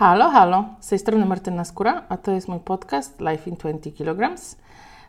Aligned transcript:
Halo, 0.00 0.30
halo, 0.30 0.64
z 0.80 0.88
tej 0.88 0.98
strony 0.98 1.26
Martyna 1.26 1.64
Skóra, 1.64 2.04
a 2.08 2.16
to 2.16 2.32
jest 2.32 2.48
mój 2.48 2.60
podcast 2.60 3.20
Life 3.20 3.50
in 3.50 3.56
20 3.56 3.90
kg. 3.90 4.36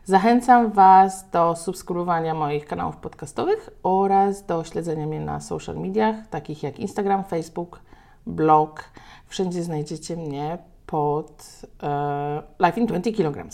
Zachęcam 0.04 0.72
Was 0.72 1.30
do 1.30 1.56
subskrybowania 1.56 2.34
moich 2.34 2.66
kanałów 2.66 2.96
podcastowych 2.96 3.70
oraz 3.82 4.46
do 4.46 4.64
śledzenia 4.64 5.06
mnie 5.06 5.20
na 5.20 5.40
social 5.40 5.76
mediach, 5.76 6.26
takich 6.30 6.62
jak 6.62 6.78
Instagram, 6.78 7.24
Facebook, 7.24 7.80
blog. 8.26 8.84
Wszędzie 9.26 9.62
znajdziecie 9.62 10.16
mnie 10.16 10.58
pod 10.86 11.62
e, 11.82 12.42
Life 12.66 12.80
in 12.80 12.86
20 12.86 13.10
kg. 13.12 13.48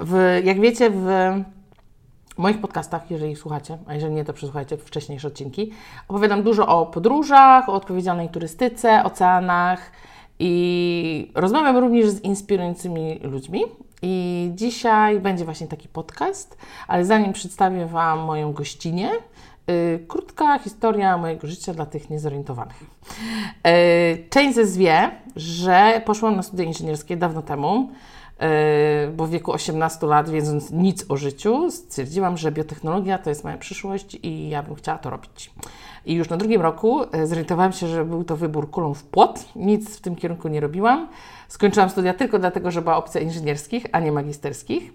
W, 0.00 0.40
jak 0.44 0.60
wiecie, 0.60 0.90
w 0.90 1.08
moich 2.38 2.60
podcastach, 2.60 3.10
jeżeli 3.10 3.36
słuchacie, 3.36 3.78
a 3.86 3.94
jeżeli 3.94 4.14
nie, 4.14 4.24
to 4.24 4.32
przesłuchajcie 4.32 4.76
wcześniejsze 4.76 5.28
odcinki, 5.28 5.72
opowiadam 6.08 6.42
dużo 6.42 6.66
o 6.66 6.86
podróżach, 6.86 7.68
o 7.68 7.72
odpowiedzialnej 7.72 8.28
turystyce, 8.28 9.04
oceanach 9.04 9.92
i 10.38 11.32
rozmawiam 11.34 11.76
również 11.76 12.08
z 12.08 12.20
inspirującymi 12.20 13.18
ludźmi. 13.22 13.62
I 14.02 14.50
dzisiaj 14.54 15.20
będzie 15.20 15.44
właśnie 15.44 15.66
taki 15.66 15.88
podcast, 15.88 16.58
ale 16.88 17.04
zanim 17.04 17.32
przedstawię 17.32 17.86
Wam 17.86 18.18
moją 18.18 18.52
gościnę, 18.52 19.10
krótka 20.08 20.58
historia 20.58 21.18
mojego 21.18 21.46
życia 21.46 21.74
dla 21.74 21.86
tych 21.86 22.10
niezorientowanych. 22.10 22.76
Yy, 22.80 23.70
część 24.30 24.54
ze 24.54 24.78
wie, 24.78 25.10
że 25.36 26.02
poszłam 26.04 26.36
na 26.36 26.42
studia 26.42 26.64
inżynierskie 26.64 27.16
dawno 27.16 27.42
temu. 27.42 27.90
Yy, 28.40 28.46
bo 29.12 29.26
w 29.26 29.30
wieku 29.30 29.52
18 29.52 30.06
lat, 30.06 30.30
wiedząc 30.30 30.70
nic 30.70 31.04
o 31.08 31.16
życiu, 31.16 31.70
stwierdziłam, 31.70 32.36
że 32.36 32.52
biotechnologia 32.52 33.18
to 33.18 33.30
jest 33.30 33.44
moja 33.44 33.56
przyszłość 33.58 34.18
i 34.22 34.48
ja 34.48 34.62
bym 34.62 34.74
chciała 34.74 34.98
to 34.98 35.10
robić. 35.10 35.50
I 36.06 36.14
już 36.14 36.28
na 36.28 36.36
drugim 36.36 36.62
roku 36.62 37.00
zorientowałam 37.24 37.72
się, 37.72 37.86
że 37.86 38.04
był 38.04 38.24
to 38.24 38.36
wybór 38.36 38.70
kulą 38.70 38.94
w 38.94 39.02
płot. 39.02 39.44
Nic 39.56 39.96
w 39.96 40.00
tym 40.00 40.16
kierunku 40.16 40.48
nie 40.48 40.60
robiłam. 40.60 41.08
Skończyłam 41.48 41.90
studia 41.90 42.14
tylko 42.14 42.38
dlatego, 42.38 42.70
że 42.70 42.82
była 42.82 42.96
opcja 42.96 43.20
inżynierskich, 43.20 43.86
a 43.92 44.00
nie 44.00 44.12
magisterskich. 44.12 44.92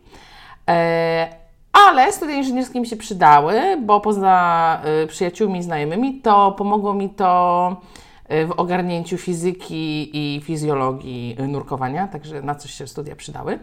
Ale 1.73 2.13
studia 2.13 2.35
inżynierskie 2.35 2.79
mi 2.79 2.87
się 2.87 2.95
przydały, 2.95 3.61
bo 3.85 3.99
poza 3.99 4.81
przyjaciółmi 5.07 5.59
i 5.59 5.63
znajomymi, 5.63 6.21
to 6.21 6.51
pomogło 6.51 6.93
mi 6.93 7.09
to 7.09 7.81
w 8.29 8.51
ogarnięciu 8.57 9.17
fizyki 9.17 10.09
i 10.13 10.41
fizjologii 10.41 11.37
nurkowania, 11.47 12.07
także 12.07 12.41
na 12.41 12.55
coś 12.55 12.73
się 12.73 12.87
studia 12.87 13.15
przydały. 13.15 13.59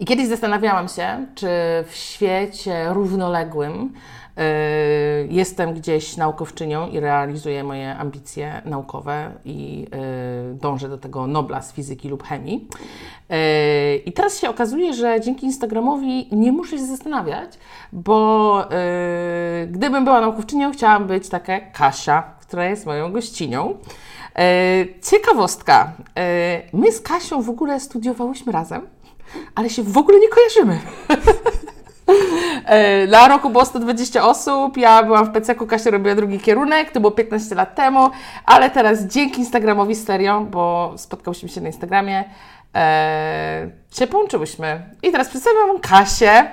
I 0.00 0.04
kiedyś 0.04 0.26
zastanawiałam 0.26 0.88
się, 0.88 1.26
czy 1.34 1.48
w 1.86 1.94
świecie 1.94 2.86
równoległym 2.88 3.82
y, 3.82 4.29
jestem 5.28 5.74
gdzieś 5.74 6.16
naukowczynią 6.16 6.88
i 6.88 7.00
realizuję 7.00 7.64
moje 7.64 7.96
ambicje 7.96 8.62
naukowe 8.64 9.32
i 9.44 9.86
y, 10.52 10.54
dążę 10.54 10.88
do 10.88 10.98
tego 10.98 11.26
Nobla 11.26 11.62
z 11.62 11.72
fizyki 11.72 12.08
lub 12.08 12.22
chemii. 12.22 12.68
Y, 13.30 13.96
I 13.96 14.12
teraz 14.12 14.40
się 14.40 14.50
okazuje, 14.50 14.94
że 14.94 15.20
dzięki 15.20 15.46
Instagramowi 15.46 16.28
nie 16.32 16.52
muszę 16.52 16.78
się 16.78 16.86
zastanawiać, 16.86 17.58
bo 17.92 18.64
gdybym 19.68 20.04
była 20.04 20.20
naukowczynią, 20.20 20.72
chciałam 20.72 21.06
być 21.06 21.28
taka 21.28 21.60
Kasia, 21.60 22.22
która 22.40 22.64
jest 22.64 22.86
moją 22.86 23.12
gościnią. 23.12 23.74
Ciekawostka. 25.10 25.92
My 26.72 26.92
z 26.92 27.00
Kasią 27.00 27.42
w 27.42 27.50
ogóle 27.50 27.80
studiowałyśmy 27.80 28.52
razem, 28.52 28.86
ale 29.54 29.70
się 29.70 29.82
w 29.82 29.98
ogóle 29.98 30.18
nie 30.18 30.28
kojarzymy. 30.28 30.78
E, 32.64 33.06
na 33.06 33.28
roku 33.28 33.50
było 33.50 33.64
120 33.64 34.28
osób, 34.28 34.76
ja 34.76 35.02
byłam 35.02 35.26
w 35.26 35.30
PCK, 35.30 35.66
Kasia 35.66 35.90
robiła 35.90 36.14
drugi 36.14 36.40
kierunek, 36.40 36.90
to 36.90 37.00
było 37.00 37.10
15 37.10 37.54
lat 37.54 37.74
temu, 37.74 38.10
ale 38.46 38.70
teraz 38.70 39.02
dzięki 39.02 39.40
Instagramowi 39.40 39.94
serio, 39.94 40.40
bo 40.40 40.94
spotkałyśmy 40.96 41.48
się 41.48 41.60
na 41.60 41.66
Instagramie, 41.66 42.24
e, 42.74 43.70
się 43.92 44.06
połączyłyśmy. 44.06 44.82
I 45.02 45.12
teraz 45.12 45.28
przedstawiam 45.28 45.68
Wam 45.68 45.80
Kasię. 45.80 46.50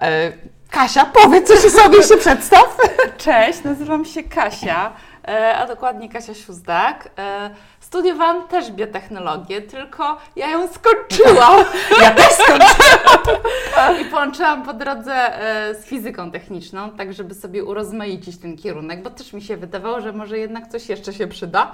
E, 0.00 0.32
Kasia, 0.70 1.04
powiedz 1.04 1.48
coś 1.48 1.72
sobie 1.72 2.02
się 2.02 2.16
przedstaw. 2.16 2.76
Cześć, 3.18 3.64
nazywam 3.64 4.04
się 4.04 4.22
Kasia, 4.22 4.92
e, 5.28 5.56
a 5.56 5.66
dokładnie 5.66 6.08
Kasia 6.08 6.34
Siuzdak. 6.34 7.08
E, 7.18 7.50
studiowałam 7.96 8.48
też 8.48 8.72
biotechnologię, 8.72 9.62
tylko 9.62 10.18
ja 10.36 10.50
ją 10.50 10.68
skończyłam. 10.68 11.64
Ja 12.02 12.10
też 12.10 12.26
skończyłam. 12.26 14.00
I 14.02 14.04
połączyłam 14.04 14.62
po 14.62 14.72
drodze 14.72 15.14
e, 15.14 15.74
z 15.74 15.84
fizyką 15.84 16.30
techniczną, 16.30 16.90
tak 16.90 17.12
żeby 17.12 17.34
sobie 17.34 17.64
urozmaicić 17.64 18.38
ten 18.38 18.56
kierunek, 18.56 19.02
bo 19.02 19.10
też 19.10 19.32
mi 19.32 19.42
się 19.42 19.56
wydawało, 19.56 20.00
że 20.00 20.12
może 20.12 20.38
jednak 20.38 20.66
coś 20.66 20.88
jeszcze 20.88 21.12
się 21.12 21.26
przyda. 21.26 21.72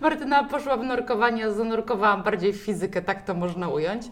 Martyna 0.00 0.44
poszła 0.44 0.76
w 0.76 0.84
nurkowanie, 0.84 1.46
a 1.46 1.50
zanurkowałam 1.50 2.22
bardziej 2.22 2.52
w 2.52 2.56
fizykę, 2.56 3.02
tak 3.02 3.22
to 3.22 3.34
można 3.34 3.68
ująć. 3.68 4.06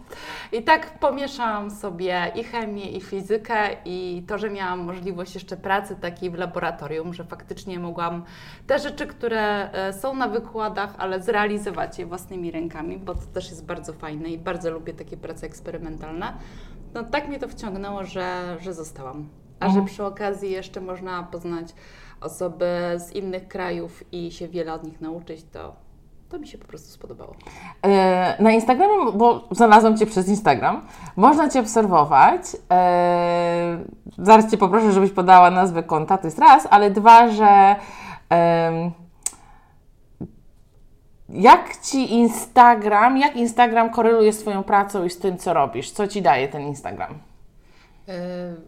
I 0.53 0.62
tak 0.62 0.99
pomieszałam 0.99 1.71
sobie 1.71 2.33
i 2.34 2.45
chemię, 2.45 2.91
i 2.91 3.01
fizykę 3.01 3.56
i 3.84 4.22
to, 4.28 4.39
że 4.39 4.51
miałam 4.51 4.81
możliwość 4.81 5.34
jeszcze 5.34 5.56
pracy 5.56 5.97
takiej 6.01 6.31
w 6.31 6.34
laboratorium, 6.34 7.15
że 7.15 7.25
faktycznie 7.25 7.78
mogłam 7.78 8.25
te 8.67 8.78
rzeczy, 8.78 9.06
które 9.06 9.72
e, 9.72 9.93
są 9.93 10.15
na 10.15 10.28
wykładach, 10.28 10.95
ale 10.99 11.22
zrealizować 11.22 11.52
je 11.99 12.07
własnymi 12.07 12.51
rękami, 12.51 12.99
bo 12.99 13.15
to 13.15 13.27
też 13.35 13.51
jest 13.51 13.67
bardzo 13.67 13.93
fajne 13.93 14.29
i 14.29 14.39
bardzo 14.39 14.71
lubię 14.71 14.95
takie 14.95 15.17
prace 15.17 15.47
eksperymentalne. 15.47 16.33
No 16.95 17.05
tak 17.05 17.29
mnie 17.29 17.39
to 17.39 17.49
wciągnęło, 17.49 18.05
że, 18.05 18.57
że 18.61 18.75
zostałam. 18.75 19.29
A 19.61 19.67
mhm. 19.67 19.87
że 19.87 19.93
przy 19.93 20.05
okazji 20.05 20.51
jeszcze 20.51 20.81
można 20.81 21.23
poznać 21.23 21.75
osoby 22.21 22.67
z 22.97 23.13
innych 23.13 23.49
krajów 23.49 24.05
i 24.13 24.31
się 24.31 24.49
wiele 24.49 24.73
od 24.73 24.85
nich 24.85 25.01
nauczyć, 25.01 25.45
to 25.53 25.77
to 26.33 26.39
mi 26.39 26.47
się 26.47 26.59
po 26.59 26.67
prostu 26.67 26.91
spodobało. 26.91 27.35
E, 27.83 28.43
na 28.43 28.53
Instagramie, 28.53 29.13
bo 29.15 29.49
znalazłam 29.51 29.97
Cię 29.97 30.07
przez 30.07 30.29
Instagram, 30.29 30.83
można 31.17 31.49
Cię 31.49 31.61
obserwować. 31.61 32.43
E, 32.71 33.84
zaraz 34.19 34.51
Cię 34.51 34.57
poproszę, 34.57 34.93
żebyś 34.93 35.11
podała 35.11 35.51
nazwę 35.51 35.83
konta, 35.83 36.19
to 36.19 36.27
jest 36.27 36.39
raz, 36.39 36.69
ale 36.71 36.91
dwa, 36.91 37.29
że 37.29 37.77
jak 41.32 41.76
Ci 41.76 42.12
Instagram, 42.12 43.16
jak 43.16 43.37
Instagram 43.37 43.91
koreluje 43.91 44.32
z 44.32 44.38
Twoją 44.38 44.62
pracą 44.62 45.04
i 45.04 45.10
z 45.10 45.19
tym, 45.19 45.38
co 45.38 45.54
robisz? 45.54 45.91
Co 45.91 46.09
Ci 46.09 46.22
daje 46.22 46.48
ten 46.48 46.62
Instagram? 46.62 47.31
Yy, 48.09 48.15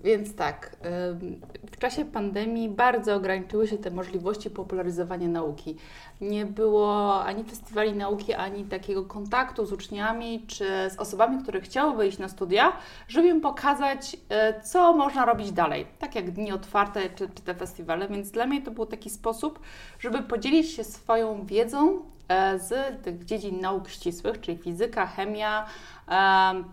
więc 0.04 0.36
tak, 0.36 0.76
yy, 1.22 1.68
w 1.70 1.78
czasie 1.78 2.04
pandemii 2.04 2.68
bardzo 2.68 3.14
ograniczyły 3.14 3.68
się 3.68 3.78
te 3.78 3.90
możliwości 3.90 4.50
popularyzowania 4.50 5.28
nauki. 5.28 5.76
Nie 6.20 6.46
było 6.46 7.24
ani 7.24 7.44
festiwali 7.44 7.92
nauki, 7.92 8.34
ani 8.34 8.64
takiego 8.64 9.04
kontaktu 9.04 9.66
z 9.66 9.72
uczniami 9.72 10.44
czy 10.46 10.64
z 10.90 10.96
osobami, 10.98 11.42
które 11.42 11.60
chciałyby 11.60 12.06
iść 12.06 12.18
na 12.18 12.28
studia, 12.28 12.72
żeby 13.08 13.28
im 13.28 13.40
pokazać, 13.40 14.12
yy, 14.12 14.20
co 14.62 14.92
można 14.92 15.24
robić 15.24 15.52
dalej. 15.52 15.86
Tak 15.98 16.14
jak 16.14 16.30
dni 16.30 16.52
otwarte 16.52 17.10
czy, 17.10 17.28
czy 17.28 17.42
te 17.42 17.54
festiwale, 17.54 18.08
więc 18.08 18.30
dla 18.30 18.46
mnie 18.46 18.62
to 18.62 18.70
był 18.70 18.86
taki 18.86 19.10
sposób, 19.10 19.60
żeby 19.98 20.22
podzielić 20.22 20.70
się 20.70 20.84
swoją 20.84 21.46
wiedzą 21.46 22.02
z 22.56 23.02
tych 23.02 23.24
dziedzin 23.24 23.60
nauk 23.60 23.88
ścisłych, 23.88 24.40
czyli 24.40 24.58
fizyka, 24.58 25.06
chemia, 25.06 25.66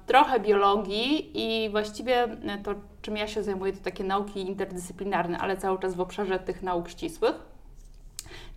trochę 0.06 0.40
biologii 0.40 1.32
i 1.34 1.70
właściwie 1.70 2.28
to, 2.64 2.72
czym 3.02 3.18
ja 3.18 3.28
się 3.28 3.44
zajmuję, 3.44 3.74
to 3.74 3.84
takie 3.84 4.04
nauki 4.04 4.42
interdyscyplinarne, 4.42 5.38
ale 5.38 5.58
cały 5.58 5.80
czas 5.80 5.96
w 5.96 6.02
obszarze 6.02 6.40
tych 6.40 6.64
nauk 6.64 6.90
ścisłych. 6.90 7.36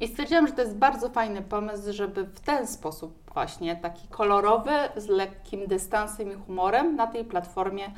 I 0.01 0.09
stwierdziłam, 0.09 0.47
że 0.47 0.53
to 0.53 0.63
jest 0.63 0.77
bardzo 0.77 1.09
fajny 1.09 1.43
pomysł, 1.43 1.93
żeby 1.93 2.25
w 2.25 2.41
ten 2.41 2.67
sposób 2.67 3.31
właśnie, 3.35 3.77
taki 3.77 4.09
kolorowy, 4.09 4.73
z 4.97 5.09
lekkim 5.09 5.67
dystansem 5.67 6.33
i 6.33 6.35
humorem 6.35 6.97
na 6.97 7.07
tej 7.07 7.25
platformie 7.25 7.91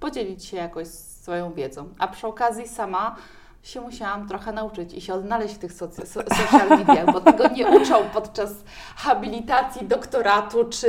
podzielić 0.00 0.44
się 0.44 0.56
jakoś 0.56 0.88
swoją 0.88 1.52
wiedzą. 1.52 1.88
A 1.98 2.08
przy 2.08 2.26
okazji 2.26 2.68
sama 2.68 3.16
się 3.64 3.80
musiałam 3.80 4.28
trochę 4.28 4.52
nauczyć 4.52 4.94
i 4.94 5.00
się 5.00 5.14
odnaleźć 5.14 5.54
w 5.54 5.58
tych 5.58 5.72
soc- 5.72 6.06
so, 6.06 6.20
social 6.22 6.68
mediach, 6.68 7.12
bo 7.12 7.20
tego 7.20 7.48
nie 7.48 7.66
uczą 7.66 7.94
podczas 8.12 8.52
habilitacji, 8.96 9.86
doktoratu 9.86 10.64
czy 10.64 10.86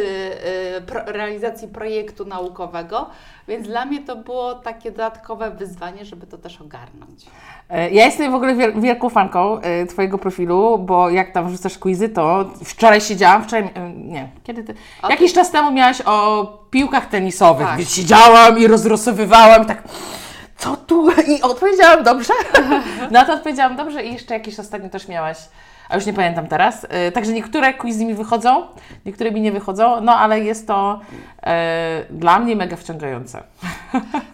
y, 0.78 0.82
pro, 0.82 1.02
realizacji 1.06 1.68
projektu 1.68 2.26
naukowego, 2.26 3.10
więc 3.48 3.68
dla 3.68 3.86
mnie 3.86 4.02
to 4.02 4.16
było 4.16 4.56
takie 4.56 4.92
dodatkowe 4.92 5.52
wyzwanie, 5.52 6.06
żeby 6.06 6.28
to 6.28 6.38
też 6.38 6.62
ogarnąć. 6.62 7.26
E, 7.70 7.90
ja 7.90 8.06
jestem 8.06 8.32
w 8.32 8.36
ogóle 8.36 8.56
wielką 8.82 9.10
fanką 9.10 9.62
y, 9.84 9.86
Twojego 9.86 10.18
profilu, 10.18 10.78
bo 10.78 11.10
jak 11.10 11.32
tam 11.32 11.48
wrzucasz 11.50 11.78
quizy, 11.78 12.10
to 12.10 12.46
wczoraj 12.64 13.02
siedziałam, 13.02 13.44
wczoraj, 13.44 13.66
y, 13.66 13.72
nie, 13.96 14.30
kiedy 14.44 14.64
Ty, 14.64 14.74
jakiś 15.10 15.34
czas 15.34 15.52
temu 15.52 15.72
miałaś 15.72 16.02
o 16.06 16.48
piłkach 16.72 17.06
tenisowych, 17.06 17.68
tak. 17.68 17.78
więc 17.78 17.94
siedziałam 17.96 18.60
i 18.60 18.68
rozrosowywałam 18.68 19.66
tak 19.66 19.84
co 20.58 20.78
tu? 20.78 21.12
I 21.12 21.42
odpowiedziałam 21.42 22.04
dobrze. 22.04 22.34
Na 23.12 23.26
to 23.26 23.34
odpowiedziałam 23.34 23.76
dobrze 23.76 24.04
i 24.04 24.14
jeszcze 24.14 24.34
jakiś 24.34 24.60
ostatnio 24.60 24.90
też 24.90 25.08
miałaś, 25.08 25.38
a 25.90 25.96
już 25.96 26.06
nie 26.06 26.14
pamiętam 26.14 26.48
teraz. 26.48 26.84
Yy, 26.84 27.12
także 27.12 27.32
niektóre 27.32 27.74
quizy 27.74 28.06
mi 28.06 28.14
wychodzą, 28.14 28.68
niektóre 29.06 29.32
mi 29.32 29.42
nie 29.42 29.52
wychodzą, 29.52 30.02
no 30.02 30.16
ale 30.16 30.40
jest 30.40 30.68
to 30.68 31.00
dla 32.10 32.40
mnie 32.40 32.56
mega 32.56 32.76
wciągające. 32.76 33.44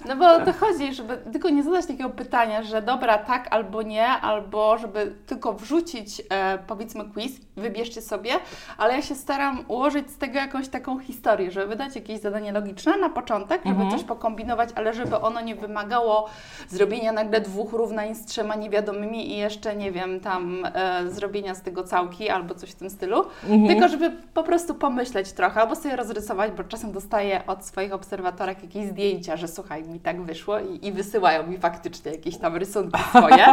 No 0.08 0.16
bo 0.16 0.34
o 0.34 0.40
to 0.46 0.54
chodzi, 0.54 0.94
żeby 0.94 1.18
tylko 1.32 1.50
nie 1.50 1.64
zadać 1.64 1.86
takiego 1.86 2.10
pytania, 2.10 2.64
że 2.64 2.82
dobra, 2.82 3.18
tak 3.18 3.48
albo 3.52 3.82
nie, 3.82 4.08
albo 4.08 4.78
żeby 4.78 5.16
tylko 5.28 5.54
wrzucić 5.54 6.22
e, 6.30 6.58
powiedzmy 6.68 7.06
quiz, 7.14 7.32
wybierzcie 7.58 8.02
sobie, 8.02 8.32
ale 8.78 8.94
ja 8.96 9.02
się 9.02 9.16
staram 9.16 9.64
ułożyć 9.68 10.12
z 10.12 10.18
tego 10.18 10.36
jakąś 10.36 10.68
taką 10.68 11.00
historię, 11.00 11.52
żeby 11.52 11.68
wydać 11.68 11.96
jakieś 11.96 12.20
zadanie 12.20 12.52
logiczne 12.52 12.98
na 12.98 13.10
początek, 13.10 13.62
żeby 13.66 13.82
Mhm. 13.82 13.92
coś 13.92 14.04
pokombinować, 14.08 14.70
ale 14.76 14.94
żeby 14.94 15.16
ono 15.20 15.42
nie 15.42 15.56
wymagało 15.56 16.30
zrobienia 16.70 17.12
nagle 17.12 17.42
dwóch 17.42 17.74
równań 17.74 18.16
z 18.16 18.26
trzema 18.26 18.56
niewiadomymi 18.56 19.32
i 19.34 19.38
jeszcze, 19.38 19.76
nie 19.76 19.92
wiem, 19.92 20.20
tam 20.20 20.64
e, 20.74 21.04
zrobienia 21.10 21.56
z 21.56 21.62
tego 21.62 21.84
całki 21.84 22.30
albo 22.30 22.56
coś 22.56 22.72
w 22.72 22.76
tym 22.76 22.90
stylu, 22.90 23.24
Mhm. 23.44 23.68
tylko 23.68 23.88
żeby 23.88 24.12
po 24.34 24.44
prostu 24.44 24.76
pomyśleć 24.76 25.32
trochę, 25.32 25.62
albo 25.62 25.76
sobie 25.76 25.96
rozrysować, 25.96 26.52
bo 26.52 26.64
czasem 26.64 26.92
dostaję 27.02 27.46
od 27.48 27.66
swoich 27.66 27.94
obserwatorek 27.94 28.64
jakieś 28.64 28.88
zdjęcia, 28.88 29.38
że 29.38 29.48
słuchaj, 29.48 29.84
mi 29.84 30.00
tak 30.00 30.22
wyszło 30.22 30.60
i, 30.60 30.88
i 30.88 30.92
wysyłają 30.92 31.48
mi 31.48 31.58
faktycznie 31.58 32.12
jakieś 32.12 32.38
tam 32.38 32.56
rysunki 32.56 33.00
swoje, 33.18 33.46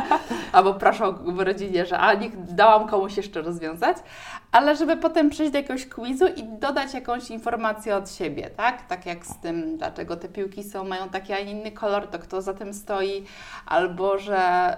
albo 0.52 0.74
proszą 0.74 1.12
w 1.12 1.40
rodzinie, 1.40 1.86
że 1.86 1.98
a 1.98 2.14
niech 2.14 2.54
dałam 2.54 2.88
komuś 2.88 3.16
jeszcze 3.16 3.42
rozwiązać, 3.42 3.96
ale 4.52 4.76
żeby 4.76 4.96
potem 4.96 5.30
przejść 5.30 5.52
do 5.52 5.58
jakiegoś 5.58 5.86
quizu 5.86 6.26
i 6.36 6.42
dodać 6.42 6.94
jakąś 6.94 7.30
informację 7.30 7.96
od 7.96 8.10
siebie, 8.10 8.50
tak? 8.56 8.86
Tak 8.86 9.06
jak 9.06 9.26
z 9.26 9.40
tym, 9.40 9.76
dlaczego 9.78 10.16
te 10.16 10.28
piłki 10.28 10.64
są, 10.64 10.84
mają 10.84 11.08
taki, 11.08 11.32
a 11.32 11.40
nie 11.40 11.52
inny 11.52 11.72
kolor, 11.72 12.06
to 12.06 12.18
kto 12.18 12.42
za 12.42 12.54
tym 12.54 12.74
stoi, 12.74 13.24
albo 13.66 14.18
że... 14.18 14.76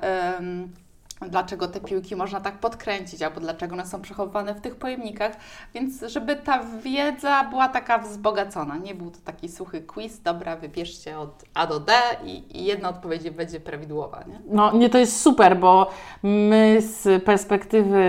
dlaczego 1.29 1.69
te 1.69 1.81
piłki 1.81 2.17
można 2.17 2.41
tak 2.41 2.59
podkręcić, 2.59 3.23
albo 3.23 3.41
dlaczego 3.41 3.75
one 3.75 3.87
są 3.87 4.03
przechowywane 4.03 4.55
w 4.55 4.61
tych 4.61 4.77
pojemnikach, 4.77 5.33
więc 5.75 6.03
żeby 6.07 6.37
ta 6.37 6.65
wiedza 6.85 7.45
była 7.45 7.69
taka 7.69 7.99
wzbogacona, 7.99 8.77
nie 8.77 8.95
był 8.95 9.11
to 9.11 9.19
taki 9.25 9.49
suchy 9.49 9.81
quiz, 9.81 10.21
dobra, 10.21 10.57
wybierzcie 10.57 11.19
od 11.19 11.45
A 11.55 11.67
do 11.67 11.81
D 11.81 11.93
i, 12.25 12.59
i 12.59 12.65
jedna 12.65 12.89
odpowiedź 12.89 13.31
będzie 13.31 13.61
prawidłowa, 13.61 14.25
nie? 14.29 14.41
No 14.47 14.73
nie, 14.73 14.91
to 14.91 14.99
jest 14.99 15.21
super, 15.21 15.57
bo 15.57 15.91
my 16.23 16.79
z 16.81 17.25
perspektywy 17.25 18.03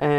e, 0.00 0.10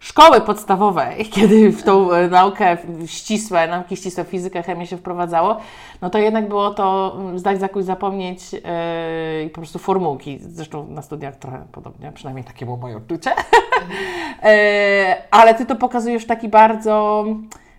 szkoły 0.00 0.40
podstawowej, 0.40 1.26
kiedy 1.26 1.72
w 1.72 1.82
tą 1.82 2.12
e, 2.12 2.28
naukę 2.28 2.76
ścisłe, 3.06 3.68
nauki 3.68 3.96
ścisłe, 3.96 4.24
fizykę, 4.24 4.62
chemię 4.62 4.86
się 4.86 4.96
wprowadzało, 4.96 5.56
no 6.00 6.10
to 6.10 6.18
jednak 6.18 6.48
było 6.48 6.70
to 6.70 7.16
mm, 7.20 7.38
zdać, 7.38 7.60
zakuć, 7.60 7.84
zapomnieć 7.84 8.40
e, 8.64 9.44
i 9.44 9.50
po 9.50 9.60
prostu 9.60 9.78
formułki. 9.78 10.38
Zresztą 10.42 10.86
na 10.86 11.02
studiach 11.02 11.36
trochę 11.36 11.64
podobnie, 11.72 12.12
przynajmniej 12.12 12.44
takie 12.44 12.64
było 12.64 12.76
moje 12.76 12.96
odczucie. 12.96 13.30
e, 14.42 15.22
ale 15.30 15.54
Ty 15.54 15.66
to 15.66 15.76
pokazujesz 15.76 16.24
w 16.24 16.26
taki 16.26 16.48
bardzo 16.48 17.24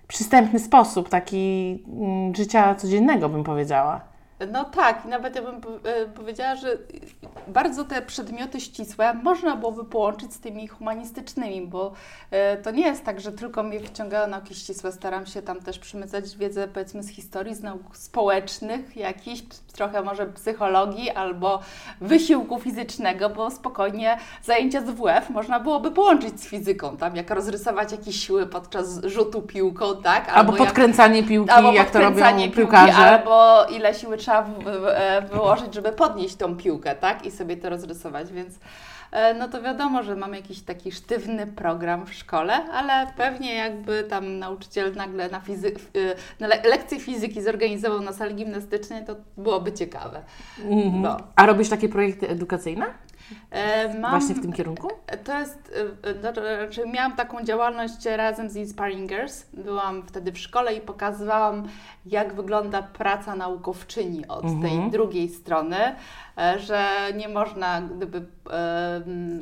przystępny 0.07 0.59
sposób, 0.59 1.09
taki 1.09 1.77
mm, 1.87 2.35
życia 2.35 2.75
codziennego 2.75 3.29
bym 3.29 3.43
powiedziała. 3.43 4.10
No 4.47 4.65
tak, 4.65 5.05
i 5.05 5.07
nawet 5.07 5.35
ja 5.35 5.41
bym 5.41 5.55
e, 5.83 6.05
powiedziała, 6.05 6.55
że 6.55 6.77
bardzo 7.47 7.83
te 7.85 8.01
przedmioty 8.01 8.61
ścisłe 8.61 9.13
można 9.13 9.55
byłoby 9.55 9.85
połączyć 9.85 10.33
z 10.33 10.39
tymi 10.39 10.67
humanistycznymi, 10.67 11.67
bo 11.67 11.91
e, 12.31 12.57
to 12.57 12.71
nie 12.71 12.85
jest 12.85 13.03
tak, 13.05 13.21
że 13.21 13.31
tylko 13.31 13.63
mnie 13.63 13.79
wciągają 13.79 14.27
nauki 14.27 14.55
ścisłe. 14.55 14.91
Staram 14.91 15.25
się 15.25 15.41
tam 15.41 15.59
też 15.59 15.79
przymycać 15.79 16.37
wiedzę, 16.37 16.67
powiedzmy, 16.67 17.03
z 17.03 17.09
historii, 17.09 17.55
z 17.55 17.63
nauk 17.63 17.97
społecznych, 17.97 18.97
jakichś, 18.97 19.41
trochę 19.73 20.01
może 20.01 20.25
psychologii 20.25 21.09
albo 21.09 21.59
wysiłku 22.01 22.59
fizycznego, 22.59 23.29
bo 23.29 23.51
spokojnie 23.51 24.17
zajęcia 24.43 24.81
z 24.81 24.89
WF 24.89 25.29
można 25.29 25.59
byłoby 25.59 25.91
połączyć 25.91 26.41
z 26.41 26.47
fizyką, 26.47 26.97
tam 26.97 27.15
jak 27.15 27.29
rozrysować 27.29 27.91
jakieś 27.91 28.15
siły 28.27 28.45
podczas 28.47 29.01
rzutu 29.03 29.41
piłką, 29.41 29.85
tak? 30.03 30.29
Albo 30.29 30.51
jak- 30.51 30.61
podkręcanie 30.61 31.23
piłki, 31.23 31.51
albo 31.51 31.71
jak 31.71 31.89
to 31.91 31.99
robią 31.99 32.09
podkręcanie 32.11 32.43
piłki, 32.43 32.57
piłkarze. 32.57 32.93
albo 32.97 33.65
ile 33.65 33.93
siły 33.93 34.17
trzeba 34.17 34.30
w, 34.41 34.67
e, 34.87 35.21
wyłożyć, 35.31 35.73
żeby 35.73 35.91
podnieść 35.91 36.35
tą 36.35 36.57
piłkę, 36.57 36.95
tak? 36.95 37.25
I 37.25 37.31
sobie 37.31 37.57
to 37.57 37.69
rozrysować, 37.69 38.31
więc 38.31 38.53
e, 39.11 39.33
no 39.33 39.47
to 39.47 39.61
wiadomo, 39.61 40.03
że 40.03 40.15
mam 40.15 40.33
jakiś 40.33 40.61
taki 40.61 40.91
sztywny 40.91 41.47
program 41.47 42.05
w 42.05 42.13
szkole, 42.13 42.53
ale 42.71 43.07
pewnie 43.17 43.55
jakby 43.55 44.03
tam 44.03 44.39
nauczyciel 44.39 44.93
nagle 44.95 45.29
na, 45.29 45.39
fizy- 45.39 45.75
e, 45.95 46.15
na 46.39 46.47
le- 46.47 46.61
lekcję 46.69 46.99
fizyki 46.99 47.41
zorganizował 47.41 48.01
na 48.01 48.13
sali 48.13 48.35
gimnastycznej, 48.35 49.05
to 49.05 49.15
byłoby 49.37 49.71
ciekawe. 49.73 50.21
Mhm. 50.69 51.01
No. 51.01 51.17
A 51.35 51.45
robisz 51.45 51.69
takie 51.69 51.89
projekty 51.89 52.29
edukacyjne? 52.29 52.85
E, 53.51 53.99
Mam, 53.99 54.11
Właśnie 54.11 54.35
w 54.35 54.41
tym 54.41 54.53
kierunku? 54.53 54.87
To 55.23 55.39
jest, 55.39 55.71
y, 56.05 56.09
y, 56.09 56.33
to 56.33 56.41
znaczy 56.41 56.87
miałam 56.93 57.15
taką 57.15 57.43
działalność 57.43 58.05
razem 58.05 58.49
z 58.49 58.55
Inspiring 58.55 59.09
Girls. 59.09 59.45
Byłam 59.53 60.03
wtedy 60.07 60.31
w 60.31 60.37
szkole 60.39 60.75
i 60.75 60.81
pokazywałam, 60.81 61.67
jak 62.05 62.33
wygląda 62.33 62.81
praca 62.81 63.35
naukowczyni 63.35 64.27
od 64.27 64.43
Mhm. 64.45 64.61
tej 64.61 64.91
drugiej 64.91 65.29
strony, 65.29 65.77
e, 66.37 66.59
że 66.59 66.87
nie 67.15 67.29
można 67.29 67.81
gdyby 67.81 68.21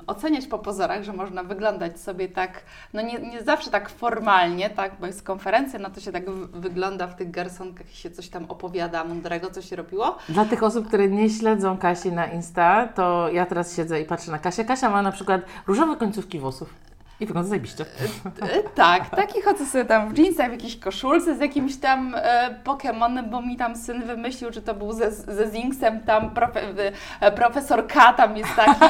oceniać 0.07 0.47
po 0.47 0.59
pozorach, 0.59 1.03
że 1.03 1.13
można 1.13 1.43
wyglądać 1.43 1.99
sobie 1.99 2.29
tak, 2.29 2.61
no 2.93 3.01
nie, 3.01 3.19
nie 3.19 3.43
zawsze 3.43 3.71
tak 3.71 3.89
formalnie, 3.89 4.69
tak, 4.69 4.91
bo 4.99 5.07
jest 5.07 5.23
konferencja, 5.23 5.79
no 5.79 5.89
to 5.89 6.01
się 6.01 6.11
tak 6.11 6.29
wygląda 6.53 7.07
w 7.07 7.15
tych 7.15 7.31
garsonkach 7.31 7.91
i 7.91 7.95
się 7.95 8.11
coś 8.11 8.29
tam 8.29 8.45
opowiada 8.45 9.03
mądrego, 9.03 9.51
co 9.51 9.61
się 9.61 9.75
robiło. 9.75 10.17
Dla 10.29 10.45
tych 10.45 10.63
osób, 10.63 10.87
które 10.87 11.07
nie 11.07 11.29
śledzą 11.29 11.77
Kasi 11.77 12.11
na 12.11 12.25
Insta, 12.25 12.87
to 12.87 13.29
ja 13.29 13.45
teraz 13.45 13.75
siedzę 13.75 14.01
i 14.01 14.05
patrzę 14.05 14.31
na 14.31 14.39
Kasię. 14.39 14.65
Kasia 14.65 14.89
ma 14.89 15.01
na 15.01 15.11
przykład 15.11 15.41
różowe 15.67 15.95
końcówki 15.95 16.39
włosów. 16.39 16.88
I 17.19 17.25
wygląda 17.25 17.49
zajebiście. 17.49 17.85
E, 18.41 18.63
Tak, 18.75 19.09
taki 19.09 19.41
chodzę 19.41 19.65
sobie 19.65 19.85
tam 19.85 20.13
w 20.13 20.17
jeansach, 20.17 20.49
w 20.49 20.51
jakiejś 20.51 20.79
koszulce 20.79 21.35
z 21.35 21.39
jakimś 21.39 21.77
tam 21.77 22.15
e, 22.17 22.55
Pokemonem, 22.63 23.29
bo 23.29 23.41
mi 23.41 23.57
tam 23.57 23.75
syn 23.75 24.03
wymyślił, 24.03 24.53
że 24.53 24.61
to 24.61 24.73
był 24.73 24.91
ze, 24.93 25.11
ze 25.11 25.51
Zinksem, 25.51 25.99
tam 25.99 26.29
profe, 26.29 26.61
e, 27.21 27.31
profesor 27.31 27.87
K 27.87 28.13
tam 28.13 28.37
jest 28.37 28.55
taki 28.55 28.85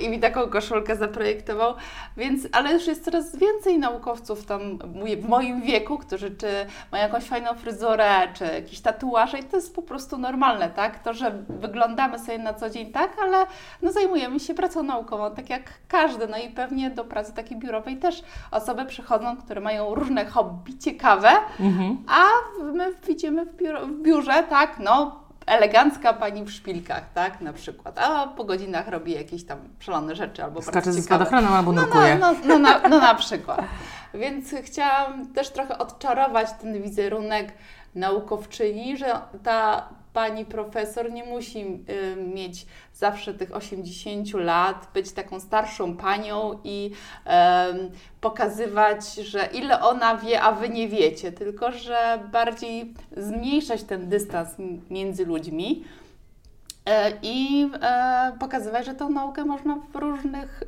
i 0.00 0.08
mi 0.08 0.20
taką 0.20 0.48
koszulkę 0.48 0.96
zaprojektował, 0.96 1.74
więc, 2.16 2.48
ale 2.52 2.72
już 2.72 2.86
jest 2.86 3.04
coraz 3.04 3.36
więcej 3.36 3.78
naukowców 3.78 4.46
tam 4.46 4.78
w 5.16 5.28
moim 5.28 5.60
wieku, 5.62 5.98
którzy 5.98 6.30
czy 6.30 6.46
mają 6.92 7.04
jakąś 7.04 7.24
fajną 7.24 7.54
fryzurę, 7.54 8.10
czy 8.34 8.44
jakieś 8.44 8.80
tatuaże 8.80 9.38
i 9.38 9.44
to 9.44 9.56
jest 9.56 9.74
po 9.74 9.82
prostu 9.82 10.18
normalne, 10.18 10.70
tak? 10.70 11.02
To, 11.02 11.14
że 11.14 11.32
wyglądamy 11.48 12.18
sobie 12.18 12.38
na 12.38 12.54
co 12.54 12.70
dzień 12.70 12.92
tak, 12.92 13.10
ale 13.22 13.46
no 13.82 13.92
zajmujemy 13.92 14.40
się 14.40 14.54
pracą 14.54 14.82
naukową, 14.82 15.34
tak 15.34 15.50
jak 15.50 15.62
każdy, 15.88 16.26
no 16.26 16.38
i 16.38 16.48
pewnie 16.48 16.90
do 16.90 17.04
pracy 17.04 17.34
takiej 17.34 17.58
biurowej 17.58 17.96
też 17.96 18.22
osoby 18.50 18.84
przychodzą, 18.84 19.36
które 19.36 19.60
mają 19.60 19.94
różne 19.94 20.24
hobby 20.24 20.78
ciekawe, 20.78 21.30
Mhm. 21.60 21.96
a 22.08 22.22
my 22.62 22.92
widzimy 23.06 23.44
w, 23.46 23.56
biuro, 23.56 23.86
w 23.86 24.02
biurze, 24.02 24.42
tak, 24.50 24.78
no 24.78 25.21
elegancka 25.46 26.12
pani 26.12 26.44
w 26.44 26.50
szpilkach, 26.50 27.12
tak, 27.12 27.40
na 27.40 27.52
przykład, 27.52 27.98
a 27.98 28.26
po 28.26 28.44
godzinach 28.44 28.88
robi 28.88 29.12
jakieś 29.12 29.44
tam 29.46 29.58
szalone 29.78 30.16
rzeczy 30.16 30.44
albo 30.44 30.62
Skacze 30.62 30.92
ze 30.92 31.02
spadochronem 31.02 31.52
albo 31.52 31.72
No, 31.72 31.80
nurkuje. 31.82 32.18
no, 32.18 32.32
no, 32.32 32.38
no, 32.46 32.58
na, 32.58 32.88
no 32.88 32.98
na 32.98 33.14
przykład. 33.14 33.60
Więc 34.14 34.54
chciałam 34.62 35.26
też 35.32 35.50
trochę 35.50 35.78
odczarować 35.78 36.48
ten 36.60 36.82
wizerunek 36.82 37.52
naukowczyni, 37.94 38.96
że 38.96 39.20
ta 39.42 39.88
pani 40.12 40.44
profesor 40.44 41.12
nie 41.12 41.24
musi 41.24 41.58
y, 41.58 42.16
mieć 42.16 42.66
zawsze 42.94 43.34
tych 43.34 43.56
80 43.56 44.34
lat, 44.34 44.88
być 44.94 45.12
taką 45.12 45.40
starszą 45.40 45.96
panią 45.96 46.58
i 46.64 46.90
em, 47.24 47.90
pokazywać, 48.20 49.14
że 49.14 49.48
ile 49.52 49.80
ona 49.80 50.16
wie, 50.16 50.42
a 50.42 50.52
wy 50.52 50.68
nie 50.68 50.88
wiecie, 50.88 51.32
tylko 51.32 51.72
że 51.72 52.18
bardziej 52.32 52.94
zmniejszać 53.16 53.82
ten 53.82 54.08
dystans 54.08 54.48
między 54.90 55.26
ludźmi. 55.26 55.84
E, 56.86 57.12
I 57.22 57.68
e, 57.82 58.32
pokazywać, 58.40 58.86
że 58.86 58.94
tą 58.94 59.10
naukę 59.10 59.44
można 59.44 59.76
w 59.76 59.96
różnych 59.96 60.62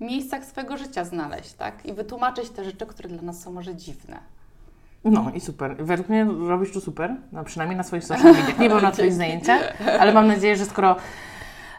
miejscach 0.00 0.44
swojego 0.44 0.76
życia 0.76 1.04
znaleźć, 1.04 1.52
tak? 1.52 1.86
I 1.86 1.92
wytłumaczyć 1.92 2.50
te 2.50 2.64
rzeczy, 2.64 2.86
które 2.86 3.08
dla 3.08 3.22
nas 3.22 3.42
są 3.42 3.52
może 3.52 3.74
dziwne. 3.74 4.34
No 5.04 5.30
i 5.34 5.40
super. 5.40 5.76
Według 5.76 6.08
mnie 6.08 6.26
robisz 6.48 6.72
to 6.72 6.80
super, 6.80 7.16
no, 7.32 7.44
przynajmniej 7.44 7.76
na 7.76 7.82
swoich 7.82 8.04
social 8.04 8.32
mediach. 8.32 8.58
Nie 8.58 8.68
byłam 8.68 8.82
na 8.82 8.92
Twoich 8.98 9.12
zajęciach, 9.12 9.74
ale 10.00 10.12
mam 10.12 10.26
nadzieję, 10.26 10.56
że 10.56 10.64
skoro 10.64 10.96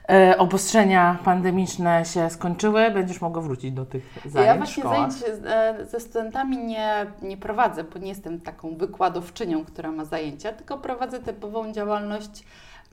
e, 0.09 0.37
obostrzenia 0.37 1.17
pandemiczne 1.23 2.05
się 2.05 2.29
skończyły, 2.29 2.91
będziesz 2.91 3.21
mogła 3.21 3.41
wrócić 3.41 3.71
do 3.71 3.85
tych 3.85 4.17
zajęć 4.25 4.47
ja 4.47 4.57
właśnie 4.57 4.83
szkołach. 4.83 5.11
zajęć 5.11 5.39
e, 5.45 5.85
ze 5.85 5.99
studentami 5.99 6.57
nie, 6.57 7.05
nie 7.21 7.37
prowadzę, 7.37 7.83
bo 7.83 7.99
nie 7.99 8.09
jestem 8.09 8.41
taką 8.41 8.77
wykładowczynią, 8.77 9.65
która 9.65 9.91
ma 9.91 10.05
zajęcia, 10.05 10.53
tylko 10.53 10.77
prowadzę 10.77 11.19
typową 11.19 11.71
działalność 11.71 12.43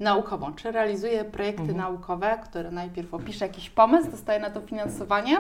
naukową, 0.03 0.55
czy 0.55 0.73
realizuje 0.73 1.25
projekty 1.25 1.75
naukowe, 1.75 2.39
które 2.45 2.71
najpierw 2.71 3.15
opisze 3.15 3.47
jakiś 3.47 3.71
pomysł, 3.71 4.11
dostaje 4.11 4.41
na 4.41 4.51
to 4.51 4.61
finansowanie 4.61 5.39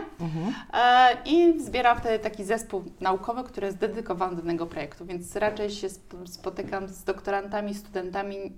e, 0.74 1.16
i 1.26 1.60
zbiera 1.60 1.94
wtedy 1.94 2.18
taki 2.18 2.44
zespół 2.44 2.84
naukowy, 3.00 3.44
który 3.44 3.66
jest 3.66 3.78
dedykowany 3.78 4.36
do 4.36 4.42
danego 4.42 4.66
projektu. 4.66 5.06
Więc 5.06 5.36
raczej 5.36 5.70
się 5.70 5.86
sp- 5.96 6.26
spotykam 6.26 6.88
z 6.88 7.04
doktorantami, 7.04 7.74
studentami, 7.74 8.36
y, 8.36 8.50